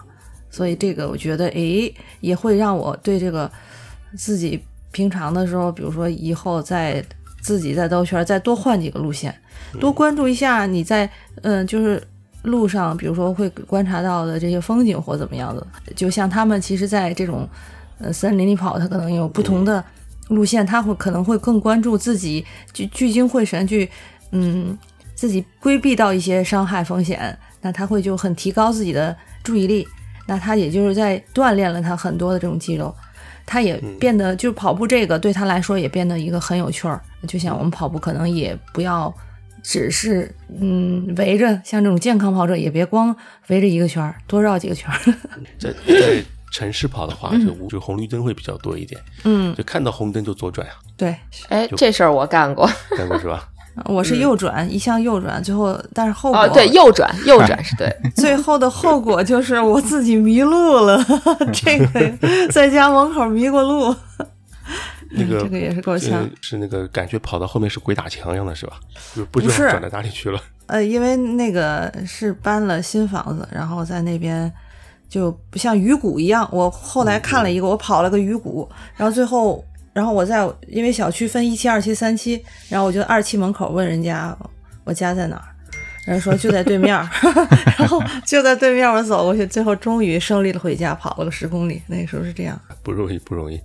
[0.51, 3.51] 所以这个我觉得，诶，也会让我对这个
[4.17, 7.05] 自己平常的时候，比如说以后再
[7.41, 9.35] 自己再兜圈儿，再多换几个路线，
[9.81, 11.11] 多关注一下你在
[11.43, 12.03] 嗯，就是
[12.47, 15.67] 路上，比如说会观察到的这些风景或怎么样的。
[15.95, 17.49] 就像他们其实在这种
[17.99, 19.85] 呃森林里跑，他可能有不同的
[20.29, 23.91] 路线，他会可能会更关注自己，聚聚精会神去
[24.31, 24.79] 嗯
[25.15, 29.87] 自己规避到一些伤害风险，那他会就很提高自己的注意力，
[30.27, 32.95] 那他也就是在锻炼了他很多的这种肌肉。
[33.49, 37.01] 他也变得，就跑步这个对他来说也变得一个很有趣儿。
[37.29, 39.13] 就像我们跑步，可能也不要
[39.69, 43.15] 只是嗯围着，像这种健康跑者也别光
[43.49, 45.15] 围着一个圈儿，多绕几个圈儿。
[45.59, 51.17] 在在城市跑的话，就无就红绿灯会比较多一点，嗯，就看到红灯就左转呀，对，
[51.49, 52.71] 哎，这事儿我干过。
[52.97, 53.49] 干过是吧？
[53.87, 57.93] 我是右转，一向右转，最后但是后果哦，对，右转，右转 是对。
[58.15, 61.05] 最后的后果就是我自己迷路了，
[61.53, 63.95] 这个在家门口迷过路，
[65.11, 66.31] 那个 这个也是够呛呃。
[66.41, 68.81] 是那个感觉跑到后面是鬼打墙一样的，是吧？
[69.15, 70.41] 就不知道转到哪里去了。
[70.67, 74.53] 呃，因为那个是搬了新房子，然后在那边
[75.09, 76.49] 就不像鱼骨一样。
[76.51, 84.37] 我后来看了一个，我跑了个鱼骨，然后最后，然后我在因为小区分一期、二期、三期，然后我就二期门口问人家，
[84.85, 85.45] 我家在哪儿？
[86.07, 86.95] 人说就在对面，
[87.77, 91.83] 然后就在对面，我走过去，最后终于胜利的回家，跑了个十公里。
[91.89, 93.61] 那个时候是这样，不容易，不容易。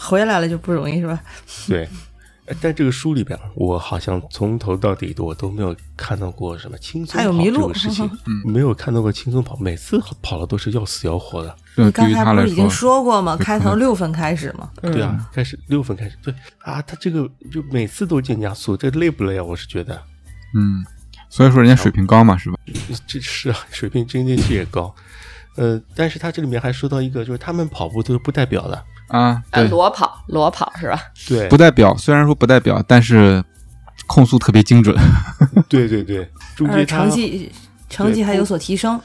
[0.00, 1.20] 回来了就不容易，是吧？
[1.68, 1.88] 对。
[2.60, 8.10] 但这个书里边，我好像从头到底我都没有看到过什么轻松跑这个事情，
[8.44, 11.56] 没有看到过轻松跑，每次跑了都是要死要活的。
[11.76, 13.36] 你刚才不是已经说过吗？
[13.36, 14.68] 开头六分开始吗？
[14.82, 16.18] 对啊，开始六分开始。
[16.24, 19.44] 对啊，他这个就每次都减加速，这累不累啊？
[19.44, 19.94] 我是觉得，
[20.56, 20.84] 嗯。
[21.28, 22.58] 所以说人家水平高嘛，是吧？
[23.06, 24.92] 这是啊，水平真的是也高。
[25.54, 31.00] 呃，但是他这里面还说到一个，就是他们跑步都是不带表的啊，裸跑，裸跑是吧？
[31.28, 33.44] 对，不代表，虽然说不代表，但是
[34.06, 34.96] 控速特别精准。
[35.68, 36.28] 对 对对，
[36.68, 37.50] 而成绩
[37.88, 39.00] 成绩还有所提升。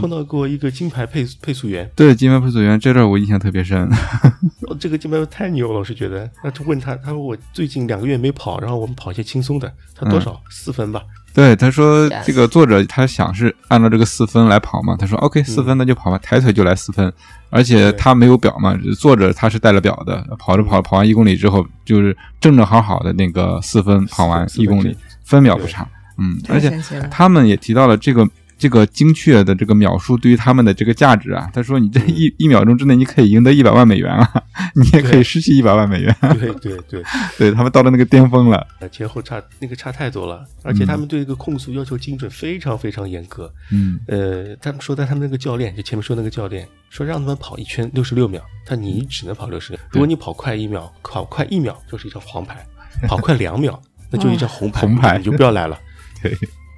[0.00, 3.90] 碰到过一个金牌配配速员，对金牌配速员这段我印象特别深。
[4.78, 6.30] 这个金牌太牛了，我是觉得。
[6.44, 9.72] 那就问他，他说我最近两个月没跑，然后我们跑一些轻松的。
[9.92, 11.02] 他多少四分吧？
[11.34, 14.96] 对，他说这个作者他想是按照这个四分来跑嘛。
[14.98, 17.12] 他说 OK，四分那就跑吧，抬腿就来四分。
[17.50, 25.86] 而且他没有表嘛，作者他是带了表的，跑着跑跑完一公里之后，就是正正好好的那个四分跑完一公里，分秒不差。
[26.18, 26.70] 嗯，而且
[27.10, 28.28] 他们也提到了这个。
[28.62, 34.32] 这个精确的这个秒数对于他们的这个价值啊，他说你这一一秒钟之内你可以赢得一百万美元啊，
[34.76, 36.16] 你也可以失去一百万美元。
[36.38, 37.02] 对对对，
[37.36, 43.52] 对 他们到了那个巅峰了，前后差那个差太多了，而且他们对这个控诉要求精准非常非常严格。
[43.72, 52.64] 嗯，呃，他们说在他们那个教练就前面说那个教练说让他们跑一圈六十六秒，他你只能跑六十六，如果你跑快一秒，跑快一秒就是一张黄牌，
[53.08, 55.18] 跑快两秒那就一张红牌， 红牌。
[55.18, 55.76] 你就不要来了。
[56.22, 56.32] 对。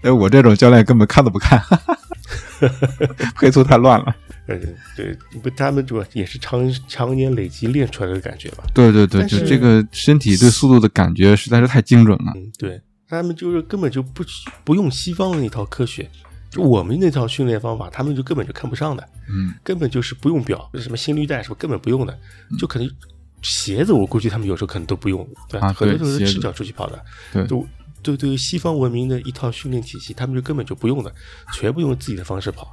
[0.04, 1.60] 哎，我这种教练根本看都不看，
[3.40, 4.14] 配速太乱了。
[4.46, 4.60] 嗯，
[4.94, 8.64] 对，不，他们主要也是长常年累积练出来的感觉吧？
[8.74, 12.32] 对对对，就这个身体对速度的感觉实在是太精准了。
[12.36, 14.22] 嗯，对，他们就是根本就不
[14.62, 16.06] 不用西方的那套科学，
[16.50, 19.08] 就我们那套训练方法，他们就根本就看不上的。
[19.30, 22.14] 嗯，根本就是不用表，什么心率带什么根本不用的，
[22.58, 22.86] 就可能
[23.40, 27.02] 鞋子，我估计他们有时候可能都不用，对，很多都是赤脚出去跑的。
[27.32, 27.66] 对，就。
[28.04, 31.12] 对，对于西方文明的一套训练体系，他们就根本就不用的，
[31.54, 32.72] 全部用自己的方式跑，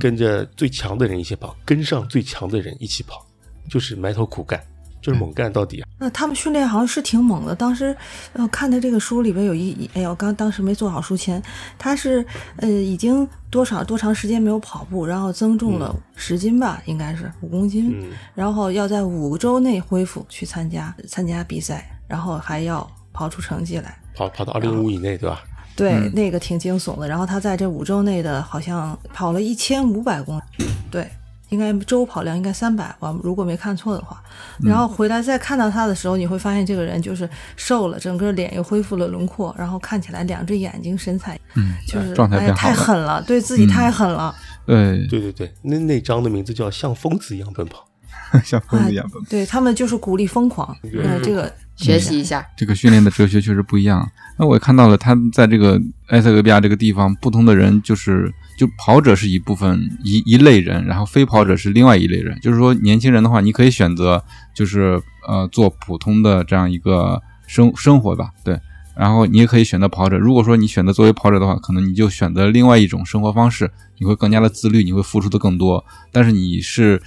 [0.00, 3.24] 跟着最强的人一起跑，跟上最强的人一起跑，
[3.70, 4.60] 就是埋头苦干，
[5.00, 5.88] 就是猛干到底啊。
[5.98, 7.54] 那他们训练好像是挺猛的。
[7.54, 7.96] 当时
[8.32, 11.40] 呃看的这个书里边有一，哎我，刚当时没做好书签，
[11.78, 23.96] 他是呃已经多少多长时间没有跑步，然后增重了十斤吧，应该是五公斤，然后要在五周内恢复去参加参加比赛，然后还要跑出成绩来。
[24.14, 25.42] 跑跑到二零五以内，对吧？
[25.74, 27.08] 对，那个挺惊悚的。
[27.08, 31.10] 然后他在这五周内的，好像跑了一千五百公里，对，
[31.48, 34.22] 应该周跑量应该三百，我如果没看错的话。
[34.62, 44.34] 然后回来再看到他的时候，你会发现这个人就是瘦了，整个脸又恢复了轮廓，然后看起来两只眼睛神采，嗯，就是状态变好太狠了，对自己太狠了。
[44.66, 47.82] 对对对对，那那张的名字叫像疯子一样奔跑，
[48.44, 49.28] 像疯子一样奔跑。
[49.30, 51.50] 对他们就是鼓励疯狂，呃，这个。
[51.76, 54.08] 学习一下这个训练的哲学确实不一样。
[54.38, 62.38] 那我也看到了，他在这个埃塞俄比亚这个地方，不同的人就是就跑者是一部分一一类人，然后非跑者是另外一类人。
[62.40, 64.22] 就是说，年轻人的话，你可以选择
[64.54, 68.58] 就是呃做普通的这样一个生生活吧，对。
[68.96, 70.18] 然后你也可以选择跑者。
[70.18, 75.84] 如果说你选择作为跑者的话，可能你就选择另外一种生活方式，你会更加的自律，你会付出的更多。
[76.10, 77.00] 但是你是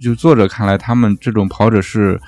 [0.00, 2.20] 就作者看来，他们这种跑者是。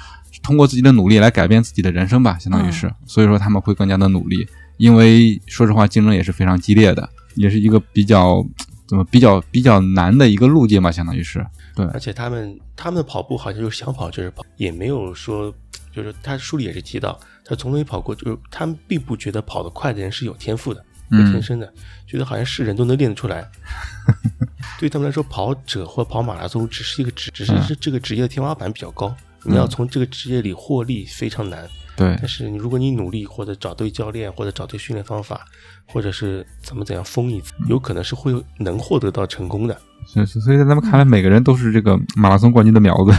[0.43, 8.45] 通过自己的努力来改变自己的人生吧，相当于是，所以说他们会更加的努力，因为说实话竞争也是非常激烈的，也是一个比较
[8.87, 11.45] 怎么比较比较难的一个路径吧，相当于是。
[11.75, 15.53] 对，而且他们他们的跑步好像就是想跑就是跑，也没有说
[15.93, 21.73] 就是他书里也是提到，他从没跑过，就是他们并不觉得跑得快的人是有天赋的，有天生的，
[22.07, 23.47] 觉得好像是人都能练得出来。
[24.79, 29.15] 对他们来说，跑者或跑马拉松只是一个职，只是这这个职业的天花板比较高。
[29.45, 32.17] 你要从这个职业里获利非常难，对。
[32.19, 35.45] 但是你如果你努力，或者找对教练，或者找对训练方法，
[35.87, 39.77] 或者是怎么怎样疯一次，有可能是会能获得到成功的。
[40.07, 43.13] 是是，所以在他们看来，每个人都是这个马拉松冠军的苗子。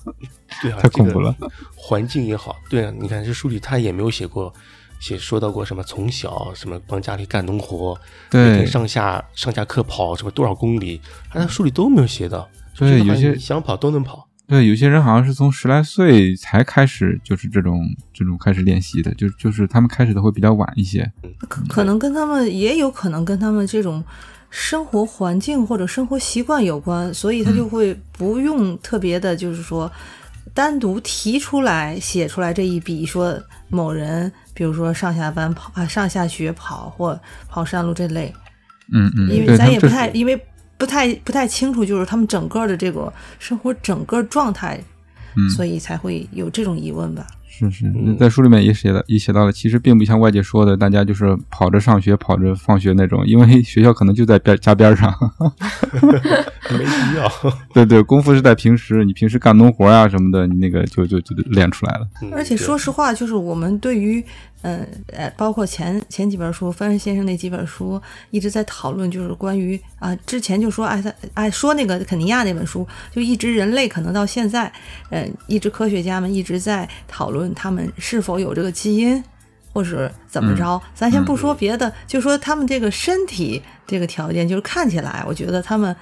[0.62, 1.34] 对啊，太恐怖了。
[1.74, 4.52] 环境也好，对啊，你看这书里他也没有写过，
[5.00, 7.98] 写说到过什么从小什么帮家里干农活，
[8.30, 12.48] 每天上下上下课跑什么多少公里，他书里都没有写到。
[12.76, 14.28] 对，有些想跑都能跑。
[14.46, 21.10] 对，有些人好像是从十来岁才开始，就是这种这种开始练习的，就就是他们开始的会比较晚一些。
[21.48, 24.04] 可可能跟他们也有可能跟他们这种
[24.50, 29.90] 生活环境或者生活习惯有关，所以他就会不用特别的，就是说
[30.52, 38.34] 单独提出来写出来这一笔，说某人，比如说上下班跑啊，上下学跑或跑山路这类，
[38.92, 40.38] 嗯嗯，因为咱也不太，因为
[40.82, 44.80] 不太不太清楚，就是他们整个的这个生活整个状态，
[45.36, 47.24] 嗯所以才会有这种疑问吧。
[47.48, 55.14] 是是嗯，在书里面也写了，也写到了，其实并不像外界说的，大家就是跑着上学、跑着放学那种，因为学校可能就在边家边上。
[56.72, 57.30] 没必要。
[57.72, 62.08] 对对，功夫是在平时，你平时干农活呀、什么的，你那个就就就练出来了。
[62.22, 64.24] 嗯而且说实话，就是我们对于，
[64.62, 74.72] 嗯呃，包括前前几本书，范仁先生那几本书一直在讨论，就是关于啊，之前就说艾塞哎说那个肯尼亚那本书，就一直人类可能到现在，
[75.10, 79.22] 嗯，一直科学家们一直在讨论他们是否有这个基因。
[79.74, 85.96] 或是怎么着，咱先不说别的，就说他们这个身体这个条件，就是看起来，我觉得他们，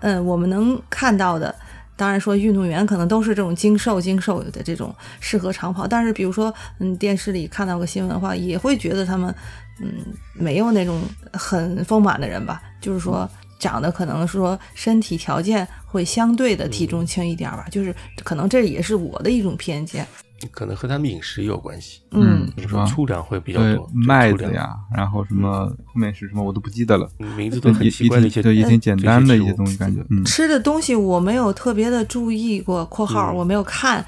[0.00, 1.54] 嗯，我们能看到的，
[1.96, 9.34] 当然说运动员可能都是这种精瘦精瘦的这种适合长跑，但是比如说，嗯，电视里看到个新闻的话，也会觉得他们，
[9.80, 9.92] 嗯，
[10.32, 11.02] 没有那种
[11.32, 13.28] 很丰满的人吧，就是说
[13.58, 20.06] 长得可能说身体条件会相对的体重轻一点吧，就是可能这也是我的一种偏见，
[20.50, 29.76] 可能和他们饮食也有关系，嗯比如说粗粮会比较多，，麦子呀，然后什么后面是什么我都不记得了，嗯名字都很奇怪的一些，也挺对，也挺简单的一些东西。
[29.76, 30.24] 感觉嗯。
[30.24, 34.04] 吃的东西我没有特别的注意过（括号嗯我没有看），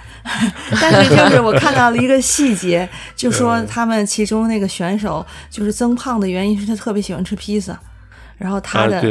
[0.81, 7.79] 但是就是我看到了一个细节，就说嗯他们其中那个选手就是增胖的原因是他特别喜欢吃披萨，
[8.39, 9.03] 然后他啊，的、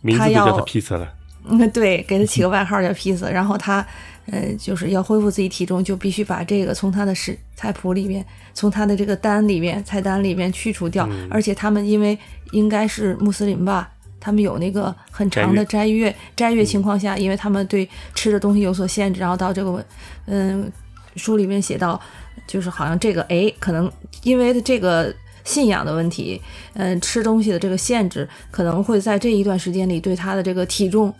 [0.00, 1.14] 名字他叫他披萨了。
[1.48, 3.84] 嗯对给他起个外号叫披萨，然后他
[4.26, 12.18] 呃就是要恢复自己体重，就必须把这个从他的食菜谱里面，从他的这个单里面菜单里面去除掉，嗯而且他们因为
[12.52, 13.90] 应该是穆斯林吧。
[14.22, 19.82] 他们有那个很长的斋月，斋月情况下，因为他们对吃的东西有所限制，然后到这个，
[20.26, 20.70] 嗯，
[21.16, 21.98] 书里面写到，
[22.46, 23.90] 就是好像这个，哎，可能
[24.22, 25.10] 因为这个
[25.42, 26.38] 信仰的问题，
[26.74, 31.10] 嗯，吃东西的这个限制，可能会在这一段时间里对他的这个体重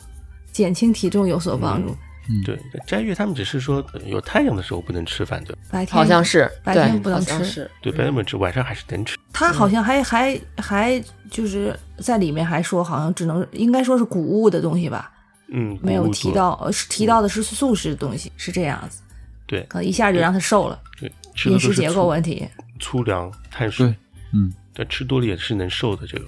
[0.53, 1.97] 减轻体重有所帮助。
[2.45, 7.71] 对，斋月他们只是说呃有太阳的时候不能吃饭对，白天好像是白，天不能吃。
[7.81, 9.17] 对，白天不能吃，晚上还是能吃。
[9.33, 15.11] 他好像还还还就是在里面还说，好像只能应该说是谷物的东西吧，
[15.49, 19.01] 嗯，没有提到，呃是提到的是素食的东西，是这样子，
[19.47, 19.63] 对。
[19.65, 21.11] 可能一下就让他瘦了，对，
[21.51, 22.47] 饮食结构问题。
[22.79, 23.95] 粗粮、碳水，
[24.33, 26.07] 嗯，但吃多了也是能瘦的。
[26.07, 26.25] 这个。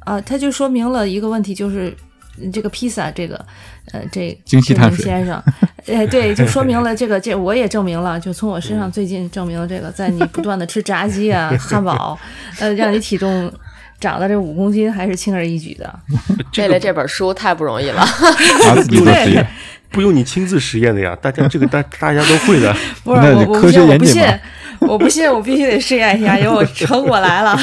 [0.00, 1.96] 啊，他就说明了一个问题，就是嗯
[2.52, 3.34] 这个披萨这个，
[3.92, 5.42] 呃，这这精细碳水先生，
[5.86, 12.18] 哎，对，就说明了这个，这我也证明了，就从我身上最近证明了这个，在你不断的吃炸鸡啊、汉堡，
[12.58, 13.52] 呃，让你体重
[14.00, 16.00] 长到这五公斤还是轻而易举的。
[16.58, 18.04] 为了这本书太不容易了。
[18.66, 19.46] 把自己做实验。
[19.90, 22.74] 不用你亲自实验的呀，大家这个大大家都会的。
[23.04, 24.40] 不是我我不信，我科学严谨不信，
[24.80, 27.56] 我不信，我必须得试验一下，因为我成果来了。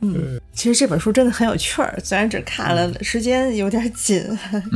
[0.00, 4.22] 嗯，其实这本书真的很有趣儿，虽然只看了，时间有点紧，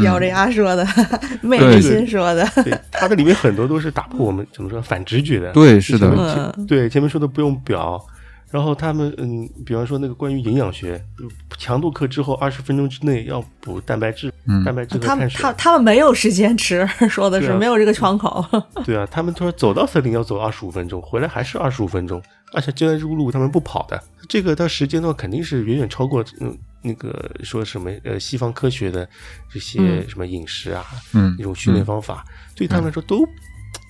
[0.03, 0.87] 咬着牙说的，
[1.43, 2.47] 昧着心说的。
[2.65, 5.53] 对，它的里面很多都是打破我们怎么说反直觉的。
[5.53, 6.09] 对，是的，
[6.57, 6.67] 嗯。
[6.67, 8.03] 对，前面说的不用表，
[8.51, 11.01] 然后他们嗯，比方说那个关于营养学，
[11.57, 15.53] 强度课之后二十分钟之内要补蛋白质，嗯蛋白质和他们碳水他。
[15.53, 18.45] 他们没有时间吃， 说的是啊没有这个窗口。
[18.85, 22.21] 对啊，他们说走到森林要走二十五分钟，回来还是二十五分钟，
[22.53, 24.03] 而且就在入路他们不跑的。
[24.29, 29.09] 这个他时间的话，肯定是远远超过嗯那个说什么呃西方科学的
[29.53, 30.85] 这些嗯什么饮食啊，
[31.15, 32.25] 嗯那种训练方法，
[32.57, 33.25] 对他们来说都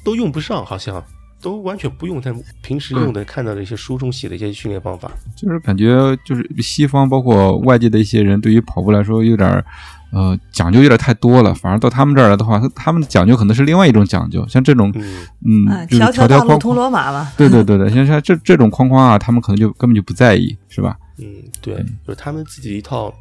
[0.04, 1.02] 都用不上，好像
[1.42, 5.10] 都完全不用他平时用的看到的一些书中写的一些训练方法。
[5.36, 9.64] 就是感觉就是西方包括外界的一些人对于跑步来说有点儿
[10.12, 17.30] 呃讲究有点太多了，反而到他们这儿来的话，他他们讲究可能是另外一种讲究，像这种嗯，嗯啊，就是条条框框，罗马嘛。
[17.38, 20.96] 对对对对，像像这这种框框啊，他们可能就根本就不在意，是吧？
[21.20, 21.74] 嗯，对，
[22.06, 23.12] 就是他们自己一套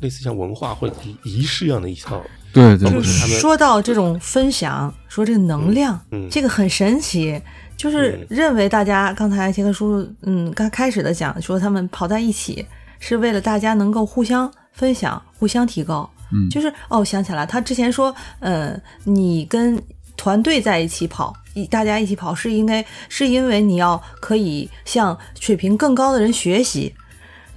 [0.00, 2.22] 类似像文化或者仪仪式一样的一套。
[2.52, 7.40] 对对对包括他们说到这种分享，说这个能量，嗯这个很神奇。
[7.76, 12.66] 就是嗯认为大家刚才杰克叔叔，嗯，刚开始的讲说他们跑在一起
[12.98, 16.08] 是为了大家能够互相分享、互相提高。
[16.32, 19.82] 嗯就是哦，想起来，他之前说，呃，你跟
[20.14, 26.94] 团队在一起跑，一大家一起跑是应该是因为你要可以向水平更高的人学习。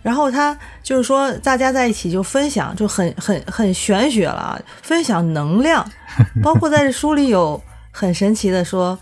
[0.04, 5.84] 然后他就是说，大家在一起就分享，就很很很玄学了啊，分享能量，
[6.44, 9.00] 包括在这书里有很神奇的说，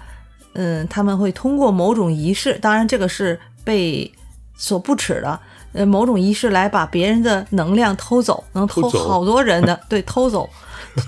[0.54, 4.10] 嗯，他们会通过某种仪式，当然这个是被
[4.56, 5.40] 所不耻的，
[5.74, 10.48] 呃，某种仪式来把别人的能量偷走，能偷好多人的，对，偷走，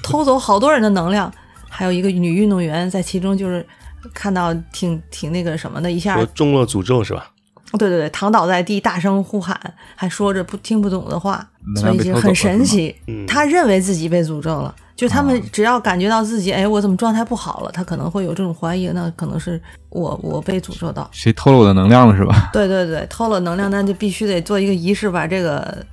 [0.01, 1.31] 偷走好多人的能量。
[1.69, 3.65] 还有一个女运动员在其中就是
[4.13, 7.31] 看到挺挺那个什么的，一下说中了诅咒是吧？
[7.77, 9.59] 对对对，躺倒在地，大声呼喊，
[9.95, 11.47] 还说着不听不懂的话，
[11.79, 12.95] 所以就很神奇。
[13.07, 19.59] 嗯他认为自己被诅咒了，就他们哦只要感觉到自己，哎，我怎么状态不好了，他可能会有这种怀疑，那可能是
[19.89, 21.09] 我我被诅咒到。
[21.11, 22.49] 谁偷了我的能量了是吧？
[22.53, 25.83] 对对对，偷了能量，那就必须得做一个仪式，把这个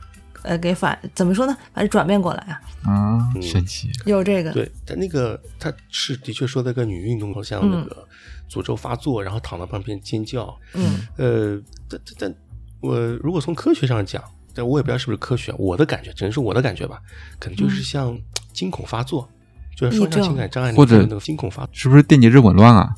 [0.42, 2.40] 呃给反怎么说呢，把它转变过来
[2.84, 3.88] 啊，啊，嗯神奇。
[4.04, 4.52] 有这个。
[4.52, 8.06] 对，但那个他是的确说那个女运动好像那个
[8.50, 10.54] 诅咒发作，然后躺到旁边尖叫。
[10.74, 12.34] 嗯呃，但但但
[12.80, 14.22] 我如果从科学上讲，
[14.54, 17.00] 但我也不知道是不是科学，我的感觉只能是我的感觉吧，
[17.38, 18.18] 可能就是像
[18.52, 19.28] 惊恐发作，
[19.76, 22.92] 就是双向情感障碍里或者面的那个惊恐发作，是不是电解质紊乱啊？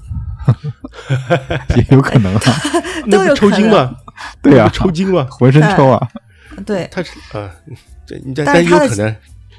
[1.76, 2.40] 也有可能啊。
[3.06, 3.94] 那不抽筋吗？
[4.42, 5.26] 对呀那不抽筋吗？
[5.30, 6.08] 浑身抽啊。
[6.66, 7.50] 对，他是呃，
[8.06, 9.14] 对，但但有可能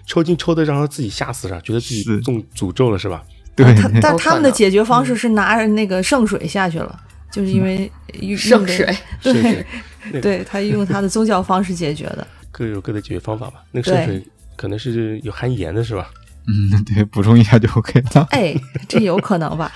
[0.06, 3.24] 抽筋抽的让他自己吓死了，觉得自己是中诅咒了是吧？
[3.56, 7.00] 对，他 但他们的解决方式是拿着那个圣水下去了，
[7.32, 7.92] 就是因为
[8.22, 12.28] 用 圣水，对对，他用他的宗教方式解决的。
[12.52, 13.64] 各有各的解决方法吧。
[13.72, 14.24] 那个圣水
[14.56, 16.10] 可能是有含盐的是吧？
[16.48, 18.28] 嗯，对，补充一下就 OK 了。
[18.32, 18.54] 哎，
[18.88, 19.72] 这有可能吧？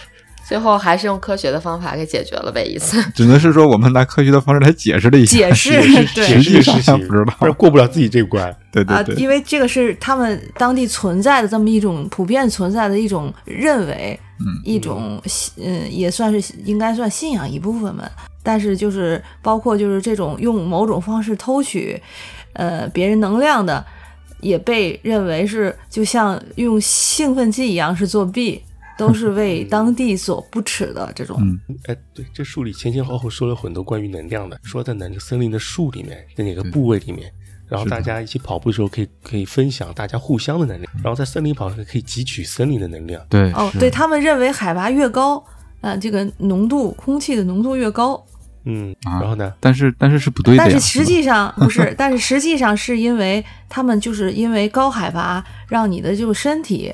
[0.47, 3.03] 最后还是用科学的方法给解决了呗，意思。
[3.13, 5.71] 只能是说我们拿科学的方式来解释了一下，解释
[6.15, 8.45] 对解释实际上事情，不知道过不了自己这关。
[8.45, 15.21] 啊，对对对，因为这个是他们当地存在的这么一种普遍存在的一种认为，嗯一种
[15.57, 18.09] 嗯，也算是应该算信仰一部分吧。
[18.41, 22.01] 但是就是包括就是这种用某种方式偷取，
[22.53, 23.85] 呃，别人能量的，
[24.39, 28.61] 也被认为是就像用兴奋剂一样是作弊，
[28.97, 31.37] 都是为当地所不耻的这种。
[31.41, 37.31] 嗯哎，对，这书里前前后后说了很多关于能量的，说在哪个森林的树里面，在哪个部位里面，
[37.67, 43.23] 然后大家一起跑步的时候可以可以分享大家互相的能量，然后在森林跑可以汲取森林的能量。
[43.29, 45.43] 对哦，对他们认为海拔越高，
[45.81, 48.25] 啊、这个浓度空气的浓度越高，
[48.65, 49.53] 嗯，啊然后呢？
[49.59, 50.69] 但是但是是不对的呀。
[50.69, 56.93] 但是实际上不是， 但是实际上是因为他们就是因为高海拔让你的这个身体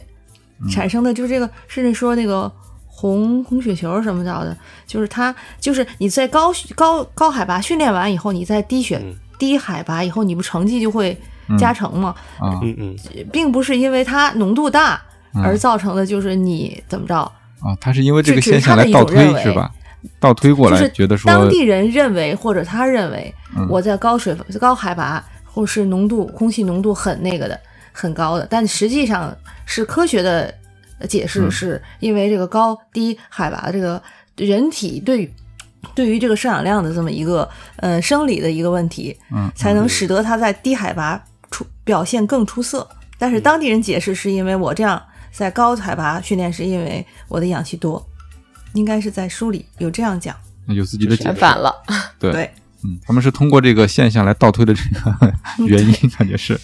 [0.70, 2.52] 产生的就是这个，甚至说那个
[2.86, 4.56] 红红血球什么着的，
[4.86, 11.18] 就是它就是你在高高高海拔训练完以后，你在低血、嗯低海拔以后，你不成绩就会
[11.58, 12.16] 加成吗？
[12.40, 12.96] 啊嗯嗯，
[13.32, 15.02] 并不是因为它浓度大
[15.36, 17.20] 嗯而造成的，就是你怎么着。
[17.60, 19.72] 啊，他是因为这个是只是现象来倒他的一种认为推是吧？
[20.20, 27.60] 倒推过来就是觉得说当地人认为或者他认为嗯我在高水高海拔或是浓度空气浓度很那个的
[27.92, 29.36] 很高的，但实际上
[29.66, 30.54] 是科学的
[31.08, 34.02] 解释，嗯是因为这个高低海拔这个
[34.36, 35.34] 人体对于
[35.94, 37.48] 对于这个摄氧量的这么一个
[37.78, 42.88] 呃生理的一个问题，嗯才能使得它在低海拔出表现更出色。
[43.18, 45.02] 但是当地人解释是因为我这样
[45.32, 48.06] 在高海拔训练是因为我的氧气多，
[48.74, 50.36] 应该是在书里有这样讲。
[50.68, 51.34] 有自己的解释。
[51.34, 51.74] 反了，
[52.18, 52.52] 对， 对，
[52.86, 55.34] 嗯，他们是通过这个现象来倒推的这个
[55.68, 56.58] 原因，感觉是。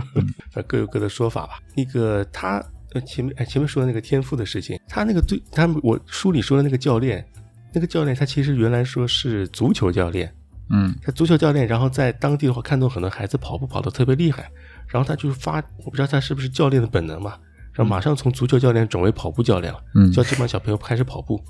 [0.54, 1.58] 呃，各有各的说法吧。
[1.74, 2.62] 那个他
[2.92, 7.24] 呃前面哎前面说的那个天赋的事情，他那个对他们我书里说的那个教练，
[7.72, 10.32] 那个教练他其实原来说是足球教练，
[10.70, 10.94] 嗯。
[11.02, 14.50] 他足球教练，然后在当地的话看到很多孩子跑步跑得特别厉害，
[14.88, 17.38] 然后他就发，我不知道他是不是教练的本能嘛，
[17.72, 20.10] 然后马上从足球教练转为跑步教练了，嗯。
[20.12, 21.42] 教这帮小朋友开始跑步，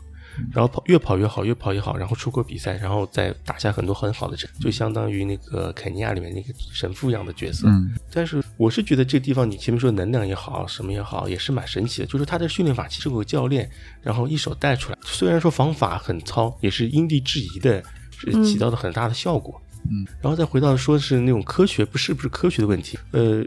[0.53, 7.69] 然后跑越跑越好，越跑越好，然后出国比赛，然后再打下很多很好的成，就相当于那个肯尼亚里面那个神父一样的角色。
[7.69, 12.07] 嗯但是我是觉得这地方你前面说能量也好，什么也好，也是蛮神奇的。
[12.07, 13.69] 就是他的训练法其实有个教练，
[14.03, 17.83] 然后一手带出来，虽然说方法很糙，也是因地制宜的，
[18.19, 19.61] 是起到了很大的效果。
[19.91, 23.43] 嗯，然后再回到说是那种科学不是不是科学的问题，呃，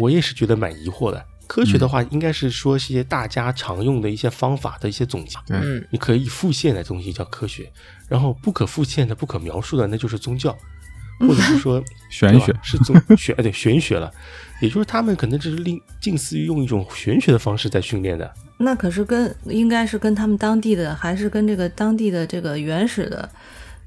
[0.00, 1.24] 我也是觉得蛮疑惑的。
[1.46, 7.70] 科学的话，应该是说一些大家常用的一些方法的一些总结，嗯，你可以复现的东西叫科学，
[8.08, 10.56] 然后不可复现的、不可描述的，那就是宗教，
[11.20, 12.54] 或者是说玄学。
[12.62, 14.12] 是宗玄 哎对玄学了，
[14.60, 18.30] 也就是他们可能只是另近似于用一种玄学的方式在训练的。
[18.58, 23.28] 那可是跟应该是跟他们当地的，还是跟这个当地的这个原始的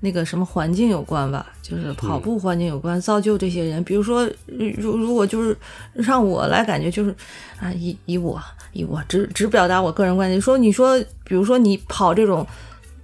[0.01, 1.45] 那个什么环境有关吧？
[1.61, 3.83] 就是跑步环境有关，造就这些人。
[3.83, 5.55] 比如说，如如果就是
[5.93, 7.13] 让我来感觉，就是
[7.59, 8.41] 啊，以以我
[8.71, 12.45] 以我只只表达我个人观点，说你说，比如说你跑这种，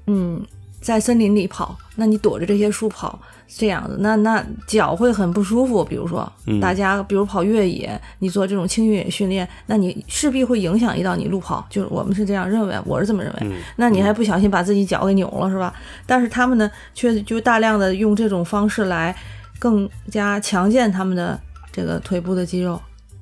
[0.07, 0.41] 嗯，
[0.81, 3.19] 在森林里跑，那你躲着这些树跑。
[3.47, 5.83] 这样子，那那脚会很不舒服。
[5.83, 11.65] 比如说，嗯大家比如跑越野，你做这种轻越野训练，那你势必会影响一到你路跑。
[11.69, 13.39] 就是我们是这样认为，我是这么认为。
[13.41, 15.73] 嗯，那你还不小心把自己脚给扭了，是吧？
[16.05, 19.15] 但是他们呢，却就大量的用这种方式来
[19.59, 21.39] 更加强健他们的
[21.71, 22.81] 这个腿部的肌肉，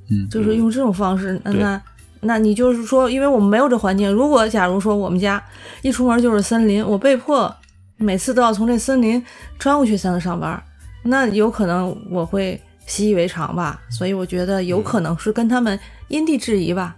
[0.09, 1.81] 嗯就是用这种方式，那那
[2.21, 5.43] 那你就是说，因为我们没有这环境，如果假如说我们家
[5.81, 7.53] 一出门就是森林，我被迫
[8.03, 9.23] 每次都要从这森林
[9.57, 10.61] 穿过去才能上班，
[11.03, 13.81] 那有可能我会习以为常吧。
[13.89, 15.79] 所以我觉得有可能是跟他们
[16.09, 16.95] 因地制宜吧，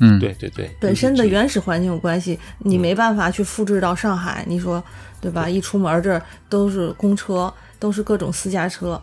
[0.00, 4.82] 嗯，对对对，本身的原原始环境有关系，你没办法去复制到上海，你说
[5.20, 5.48] 对吧？
[5.48, 9.00] 一出门这儿都是公车，都是各种私家车，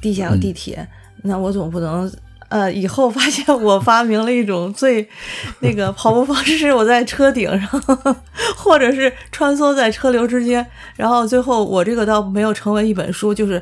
[0.00, 0.86] 地下有地铁，
[1.22, 2.10] 那我总不能。
[2.48, 5.08] 呃，以后发现我发明了一种最
[5.60, 7.80] 那个跑步方式，我在车顶上，
[8.56, 13.60] 或者是穿梭在车流之间，然后最后我这个倒没有成为一本书，就是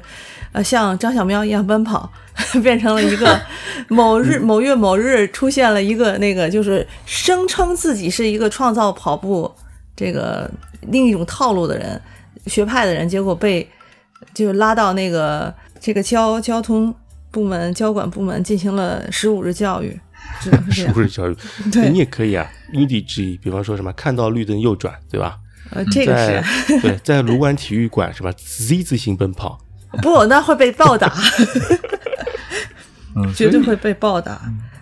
[0.52, 2.12] 呃像张小喵一样奔跑，
[2.62, 3.40] 变成了一个
[3.88, 9.50] 某日某月某日出现了一个那个就是声称自己是一个创造跑步
[9.96, 10.50] 这个
[10.82, 11.98] 另一种套路的人
[12.46, 13.66] 学派的人，结果被
[14.34, 16.94] 就拉到那个这个交交通。
[17.34, 19.98] 部门交管部门进行了十五日教育，
[20.40, 20.82] 只能是。
[20.82, 21.36] 十五日教育，
[21.72, 23.36] 对你也可以啊，因地制宜。
[23.42, 25.38] 比方说什么，看到绿灯右转，对吧？
[25.70, 29.58] 呃，这个是 对，在卢湾体育馆什么 Z 字形奔跑，
[30.00, 31.12] 不，那会被暴打，
[33.16, 34.40] 嗯，绝对会被暴打。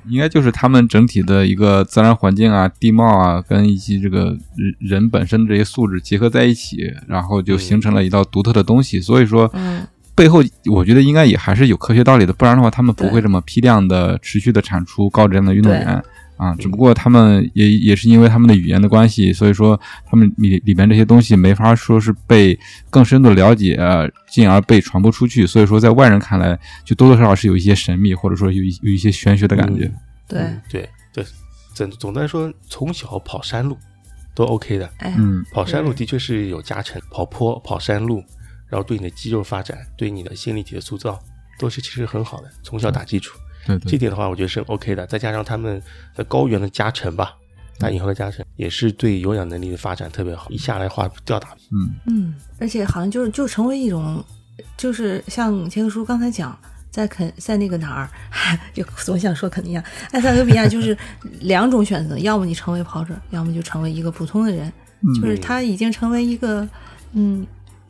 [0.08, 9.00] 应该就是他们整体的一个自然环境啊、地貌啊，跟以及这个人人本身的这些素质结合在一起，然后就形成了一道独特的东西。
[9.00, 16.02] 所以说，嗯，背后我觉得应该也还是有科学道理的，不然的话他们不会这么批量的、持续的产出高质量的运动员
[16.36, 16.54] 啊。
[16.58, 22.58] 只不过他们也也是因为他们的语言的关系，所以说他们里里边这些东西没法说是被
[22.90, 25.46] 更深度了解，呃进而被传播出去。
[25.46, 29.88] 所以说在外人看来，就多多少少是有一些神秘，或者说有一有一些玄学的感觉。
[30.26, 31.24] 对，嗯对对，
[31.74, 33.78] 总总的来说，从小跑山路
[34.34, 34.90] 都 OK 的。
[34.98, 38.20] 哎，嗯跑山路的确是有加成，跑坡、跑山路，
[38.72, 41.22] 然后对你的肌肉发展、对你的线粒体的塑造，
[41.58, 42.50] 都是其实很好的。
[42.62, 45.06] 从小打基础，对对，这点的话，我觉得是 OK 的。
[45.06, 45.80] 再加上他们
[46.14, 47.36] 的高原的加成吧，
[47.78, 50.48] 打引号的加成，也是对有氧能力的发展特别好。
[50.48, 54.24] 一下来的话，吊打嗯嗯，而且好像就是就成为一种，
[54.78, 56.58] 就是像杰克叔刚才讲，
[56.90, 58.08] 在肯在那个哪儿，
[58.72, 60.96] 就总想说肯尼亚、埃塞俄比亚，就是
[61.42, 64.72] 两种选择，要么你成为跑者，要么就成为一个普通的人，
[65.20, 66.66] 就是他已经成为一个，
[67.12, 67.46] 嗯，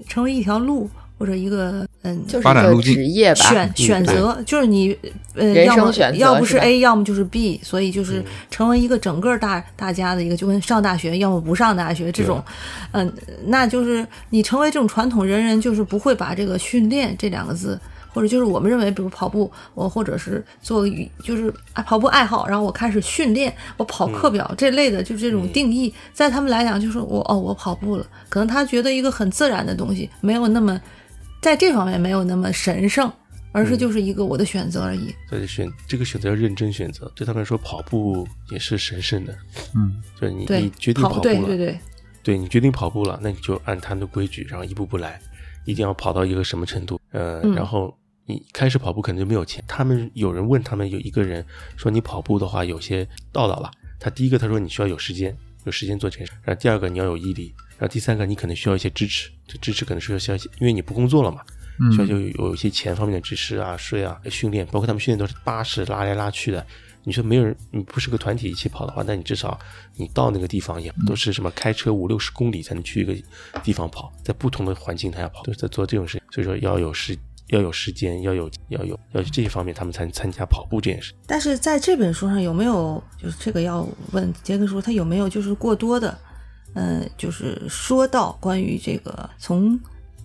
[0.08, 0.88] 成为一条路
[1.18, 2.94] 或者一个嗯，就是一个发展路径。
[2.94, 4.96] 职业吧，选选择，就是你
[5.34, 8.24] 呃，要么生选择要不是 A，要么就是 B，所以就是嗯。
[8.50, 12.42] 成为一个整个大大家的一个，就跟上大学，要么不上大学这种，
[12.92, 13.12] 嗯、
[13.46, 17.78] 那就是你成为这种传统人人就是不会把这个训练这两个字。
[18.12, 20.86] 或者就是我们认为，比如跑步，我或者是做，
[21.24, 30.80] 就是啊跑步爱好，然后我开始训练，我跑课表、这类的，就这种定义，在他们来讲，就是我哦，我跑步了，可能他觉得一个很自然的东西，没有那么
[31.40, 33.10] 在这方面没有那么神圣，
[33.50, 35.14] 而是就是一个我的选择而已。
[35.28, 37.10] 所以选这个选择要认真选择。
[37.14, 39.34] 对他们来说，跑步也是神圣的。
[39.74, 41.80] 嗯就是你对你决，定跑跑步了，对对对，
[42.22, 45.20] 对你决定跑步了，那你就按他们的规矩，然后一步步来，
[45.64, 47.94] 一定要跑到一个什么程度，呃，嗯然后
[48.26, 49.62] 你开始跑步可能就没有钱。
[49.66, 51.44] 他们有人问他们有一个人
[51.76, 61.42] 说你跑步的话有些道道吧，他第一个他说你需要有时间，有时间做这件事，然后第二个你要有毅力，然后第三个你可能需要一些支持，这支持可能是需要一些，因为你不工作了嘛，
[61.92, 66.64] 需要嗯就有有一些钱方面的支持啊、税啊、训练，包括他们训练都是巴士拉来拉去的。
[67.04, 69.58] 你说没有人，你不是个团体一起跑的话，那你至少
[69.96, 73.12] 你到那个地方也都是什么开车五六十公里才能去一个
[73.64, 76.22] 地方跑，在不同的环境他要跑，都是在做这种事情。
[76.30, 77.18] 所以说要有时
[77.52, 81.12] 要有时间，要有要有要有这些方面，他们才能参加跑步这件事。
[81.26, 86.18] 但是在这本书上有没有，就是这个要问杰克叔，他有没有就是过多的，
[86.74, 89.78] 呃，就是说到关于这个从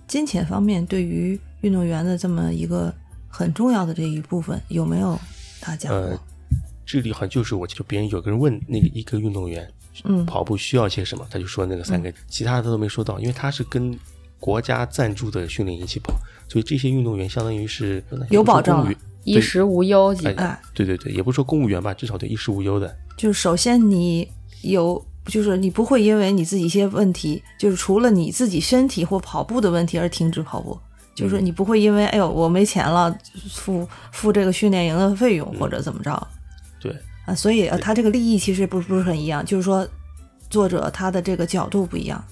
[0.08, 2.94] 金钱方面对于运动员的这么一个
[3.28, 5.20] 很重要的这一部分，有没有
[5.60, 6.00] 他讲过？
[6.00, 6.20] 呃，
[6.86, 9.70] 这里好像就是我就别人有个人问那个一个运动员
[10.06, 14.00] 嗯跑步需要些什么，他就说那个三个，其他的都没说到，因为他是跟
[14.40, 16.14] 国家赞助的训练营一起跑，
[16.48, 18.94] 所以这些运动员相当于是有保障了
[19.24, 22.96] 衣食无忧，哎，对对对，也不是说公务员吧，至少得衣食无忧的。
[23.18, 24.30] 就是首先你
[24.62, 30.78] 有，就是你不会因为你自己一些问题，就是除了你自己身体或跑步的问题而停止跑步。
[31.16, 33.12] 就是你不会因为哎呦我没钱了
[33.50, 36.28] 付付这个训练营的费用或者怎么着
[36.80, 36.96] 对，
[37.26, 39.88] 啊，所以啊他这个利益其实不是不是很一样，就是说
[40.48, 42.24] 作者他的这个角度不一样，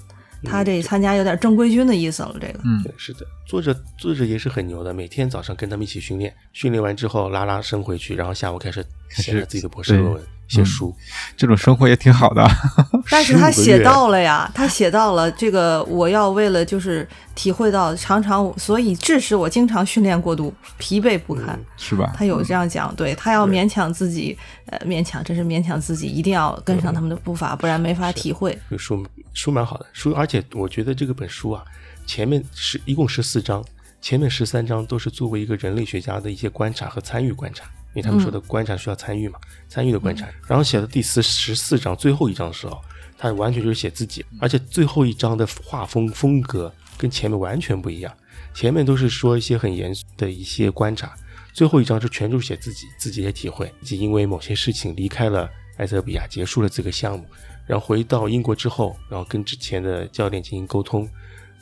[0.43, 2.59] 他这参加有点正规军的意思了，这个。
[2.63, 2.83] 嗯。
[2.83, 10.23] 对，是的，作者作者也是很牛的，每天早上跟他们一起训练，训练完之后拉拉伸回去，然后下午开始写他自己的博士论文。
[10.47, 10.95] 写书。
[11.35, 12.47] 这种生活也挺好的。
[13.09, 21.59] 但是他写到了呀，他写到了这个，我要为了就是体会到常常，所以致使我经常训练过度，疲惫不堪。
[21.77, 22.13] 是吧？
[22.15, 24.37] 他有这样讲，对他要勉强自己，
[24.67, 28.57] 呃，勉强，真是勉强自己，一定要跟上他们的步伐，不然没法体会。
[28.69, 31.63] 这个书书蛮好的，书而且我觉得这个本书啊，
[32.05, 33.63] 前面是一共十四章，
[34.01, 37.65] 前面十三章都是作为一个人类学家的一些观察和参与观察，
[37.95, 40.27] 因为他们说的观察需要参与嘛，参与的观察。
[40.47, 42.79] 然后写到第四十四章最后一章的时候，
[43.17, 48.13] 他完全就是写自己，而且最后一章的画风风格跟前面完全不一样，
[48.53, 51.15] 前面都是说一些很严肃的一些观察，
[51.53, 57.25] 最后一章是全都写自己自己的体会，自己因为某些事情离开了埃塞俄比亚，结束了这个项目。
[57.65, 61.09] 然后回到英国之后，然后跟之前的教练进行沟通，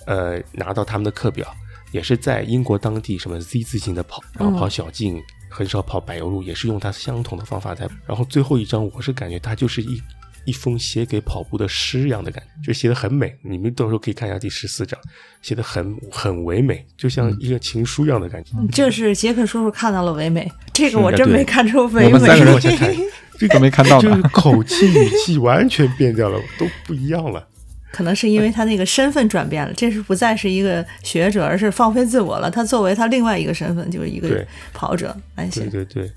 [0.06, 1.48] 呃，拿到他们的课表，
[1.94, 5.24] 也是在英国当地什么 Z 字形的跑，然后跑小径，
[5.54, 7.88] 很少跑柏油路，也是用他相同的方法在。
[8.08, 10.02] 然后最后一张，我是感觉他就是一
[10.46, 13.34] 一封写给跑步的诗一样的感觉，就写的很美。
[13.44, 15.00] 你们到时候可以看一下第十四章，
[15.42, 18.52] 写的很很唯美，就像一个情书一样的感觉。
[18.72, 22.06] 这是杰克叔叔看到了唯美，这个我真没看出唯美。
[22.08, 22.94] 我们三个人往下看，
[23.38, 27.48] 这都没看到呢就是口气语气完全变掉了，都不一样了。
[27.94, 32.50] 可能是因为他那个身份转变了，这是不再是一个学者，而是放飞自我了。
[32.50, 34.48] 他作为他另外一个身份，就是一个对。
[34.74, 35.86] 跑者来写对。
[35.86, 36.12] 对对，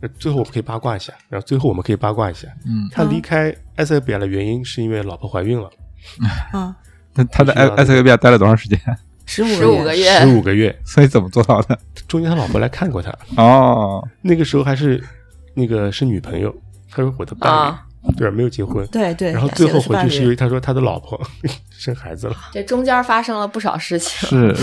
[0.00, 5.70] 那最后我们可以八卦一下，然后最后我们可以八卦一下，嗯，他离开埃塞俄比亚的原因是因为老婆怀孕了，
[6.50, 6.74] 啊，
[7.14, 8.76] 那他在埃埃塞俄比亚待了多长时间？
[9.24, 10.18] 十五十五个月。
[10.18, 11.78] 十，五个月，所以怎么做到的？
[12.08, 15.02] 中间他老婆来看过他，哦，那个时候还是
[15.54, 16.52] 那个是女朋友，
[16.90, 17.86] 他说我的伴侣，啊
[18.16, 18.86] 对，没有结婚。
[18.88, 21.20] 对对，然后最后回去是因为他说他的老婆
[21.70, 24.28] 生孩子了，这中间发生了不少事情。
[24.28, 24.54] 是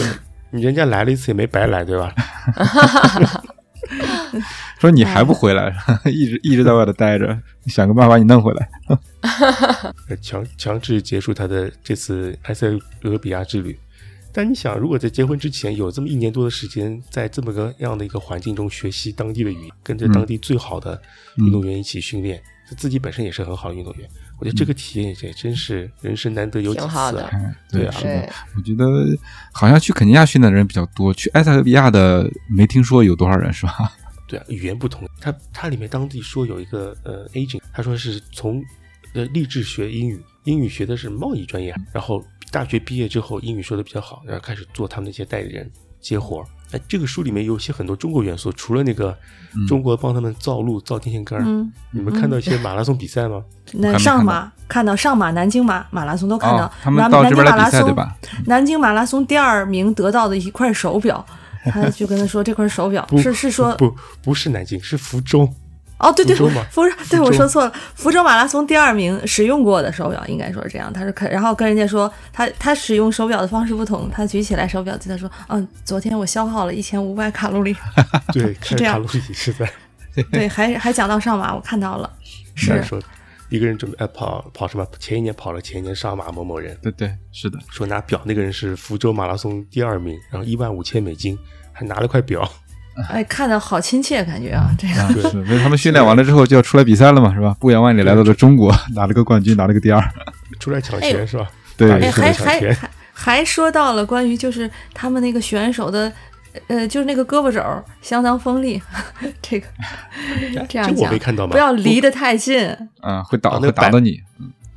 [0.52, 2.14] 你 人家来了一次也没白来，对吧？
[4.80, 5.74] 说你还不回来，
[6.06, 7.38] 一直一直在外头待着，
[7.68, 8.70] 想个办法把你弄回来。
[10.08, 12.68] 呃强强制结束他的这次埃塞
[13.04, 13.78] 俄比亚之旅。
[14.32, 21.02] 但你想，如果在结婚之前有这么一年多的时间，在这么个样的一个环境中学习当地的语言，跟着当地最好的
[21.38, 22.40] 运动员一起训练，
[22.76, 27.30] 自己本身也是很好的运动员，我觉得这个体验也真是人生难得有几次挺好的啊。
[27.34, 29.17] 嗯，对啊是的对，我觉得
[29.51, 33.91] 好像去肯尼亚训练的人比较多，去埃塞俄比亚的没听说有多少人，是吧？
[34.28, 38.63] 对啊，语言不同，他他里面当地说有一个呃 agent，他说是从
[39.13, 46.45] 呃立志学英语，英语学的是贸易专业，然后大学毕业之后英语说的比较好，然后开始做他们那些代理人接活儿。
[46.72, 49.17] 哎，这个书里面有些很多中国元素，除了那个
[49.67, 53.43] 中国帮他们造路、造电线杆儿，嗯，你们看到一些马拉松比赛吗？
[53.74, 58.15] 那上马看到上马、南京马马拉松都看到哦，，他们南到这边来南京马拉松比赛对吧？
[58.45, 61.26] 南京马拉松第二名得到的一块手表，
[61.65, 65.49] 他就跟他说这块手表是是说不不是南京，是福州。
[66.00, 66.50] 哦，对对，福
[66.88, 70.91] 州对我说错了，福州马拉松第二名使用过的手表，应该说是这样。
[70.91, 77.76] 他是看，然后跟人家说，他他使用手表的方式不同，他举起来手表对他说，嗯，昨天我消耗了一千五百卡路里，
[78.32, 79.70] 对， 是这样卡路里是在
[80.32, 82.10] 对，还还讲到上马，我看到了，
[82.56, 82.97] 是说
[83.50, 84.88] 一个人准备呃跑跑什么？
[85.00, 91.38] 前一年跑了前一年上马某某人，对对，是的，说拿表那个人是福州马拉松第二名，然后一万五千美金，
[91.74, 92.50] 还拿了块表。
[93.10, 97.56] 哎，看的好亲切，感觉啊，这个啊， 是，因为他们训练完了之后就要出来比赛了嘛，是吧？
[97.60, 100.04] 不远万里来到了中国，拿了个冠军，拿了个第二。
[100.60, 101.47] 出来抢钱是吧？
[101.78, 106.12] 对还还来抢钱还还说到了关于就是他们那个选手的，
[106.68, 108.82] 呃，就是那个胳膊肘儿相当锋利，
[109.41, 109.68] 这个
[110.68, 112.60] 这样讲没看到吗不要离得太近。
[113.02, 114.22] 嗯，会打啊那会打到你。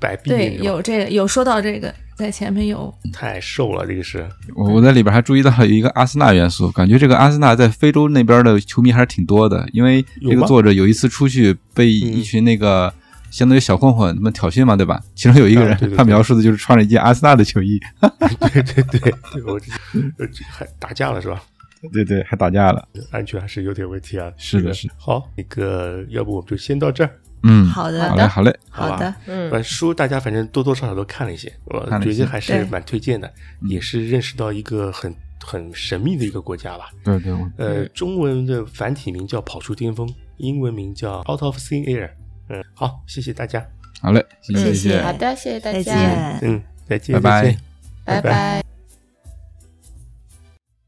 [0.03, 12.93] 摆臂对，有这个有说到这个，在前面有太瘦了，这个是我我在里边还注意到有一个阿森纳元素，感觉这个阿森纳在非洲那边的球迷还是挺多的，因为这个作者有一次出去被一群那个。
[13.33, 15.01] 相当于小混混他们挑衅嘛，对吧？
[15.15, 17.81] 其中有一个人，啊对对对他描述的就是穿了一件阿森纳的球衣，
[18.53, 19.73] 对对对对，我这
[20.51, 21.43] 还打架了是吧？
[21.95, 22.87] 对对，还打架了。
[23.11, 24.31] 安全还是有点问题啊。
[24.37, 27.11] 是的是的好，那个要不我们就先到这儿。
[27.43, 28.09] 嗯，好的。
[28.09, 29.51] 好嘞，好嘞，好的，嗯。
[29.51, 33.33] 本书大家反正多多少少都看了一些，我觉得还是蛮推荐的，
[33.63, 35.15] 也是认识到一个很
[35.45, 36.91] 很神秘的一个国家吧。
[37.05, 42.11] 对对，呃，中文的繁体名叫跑出巅峰，英文名叫 Out of Thin Air。
[42.49, 43.65] 嗯，好，谢谢大家。
[44.01, 45.03] 好嘞，谢谢。
[45.03, 46.39] 好的，谢谢大再家，见。
[46.43, 47.57] 嗯，再见，拜拜。
[48.05, 48.72] 拜拜。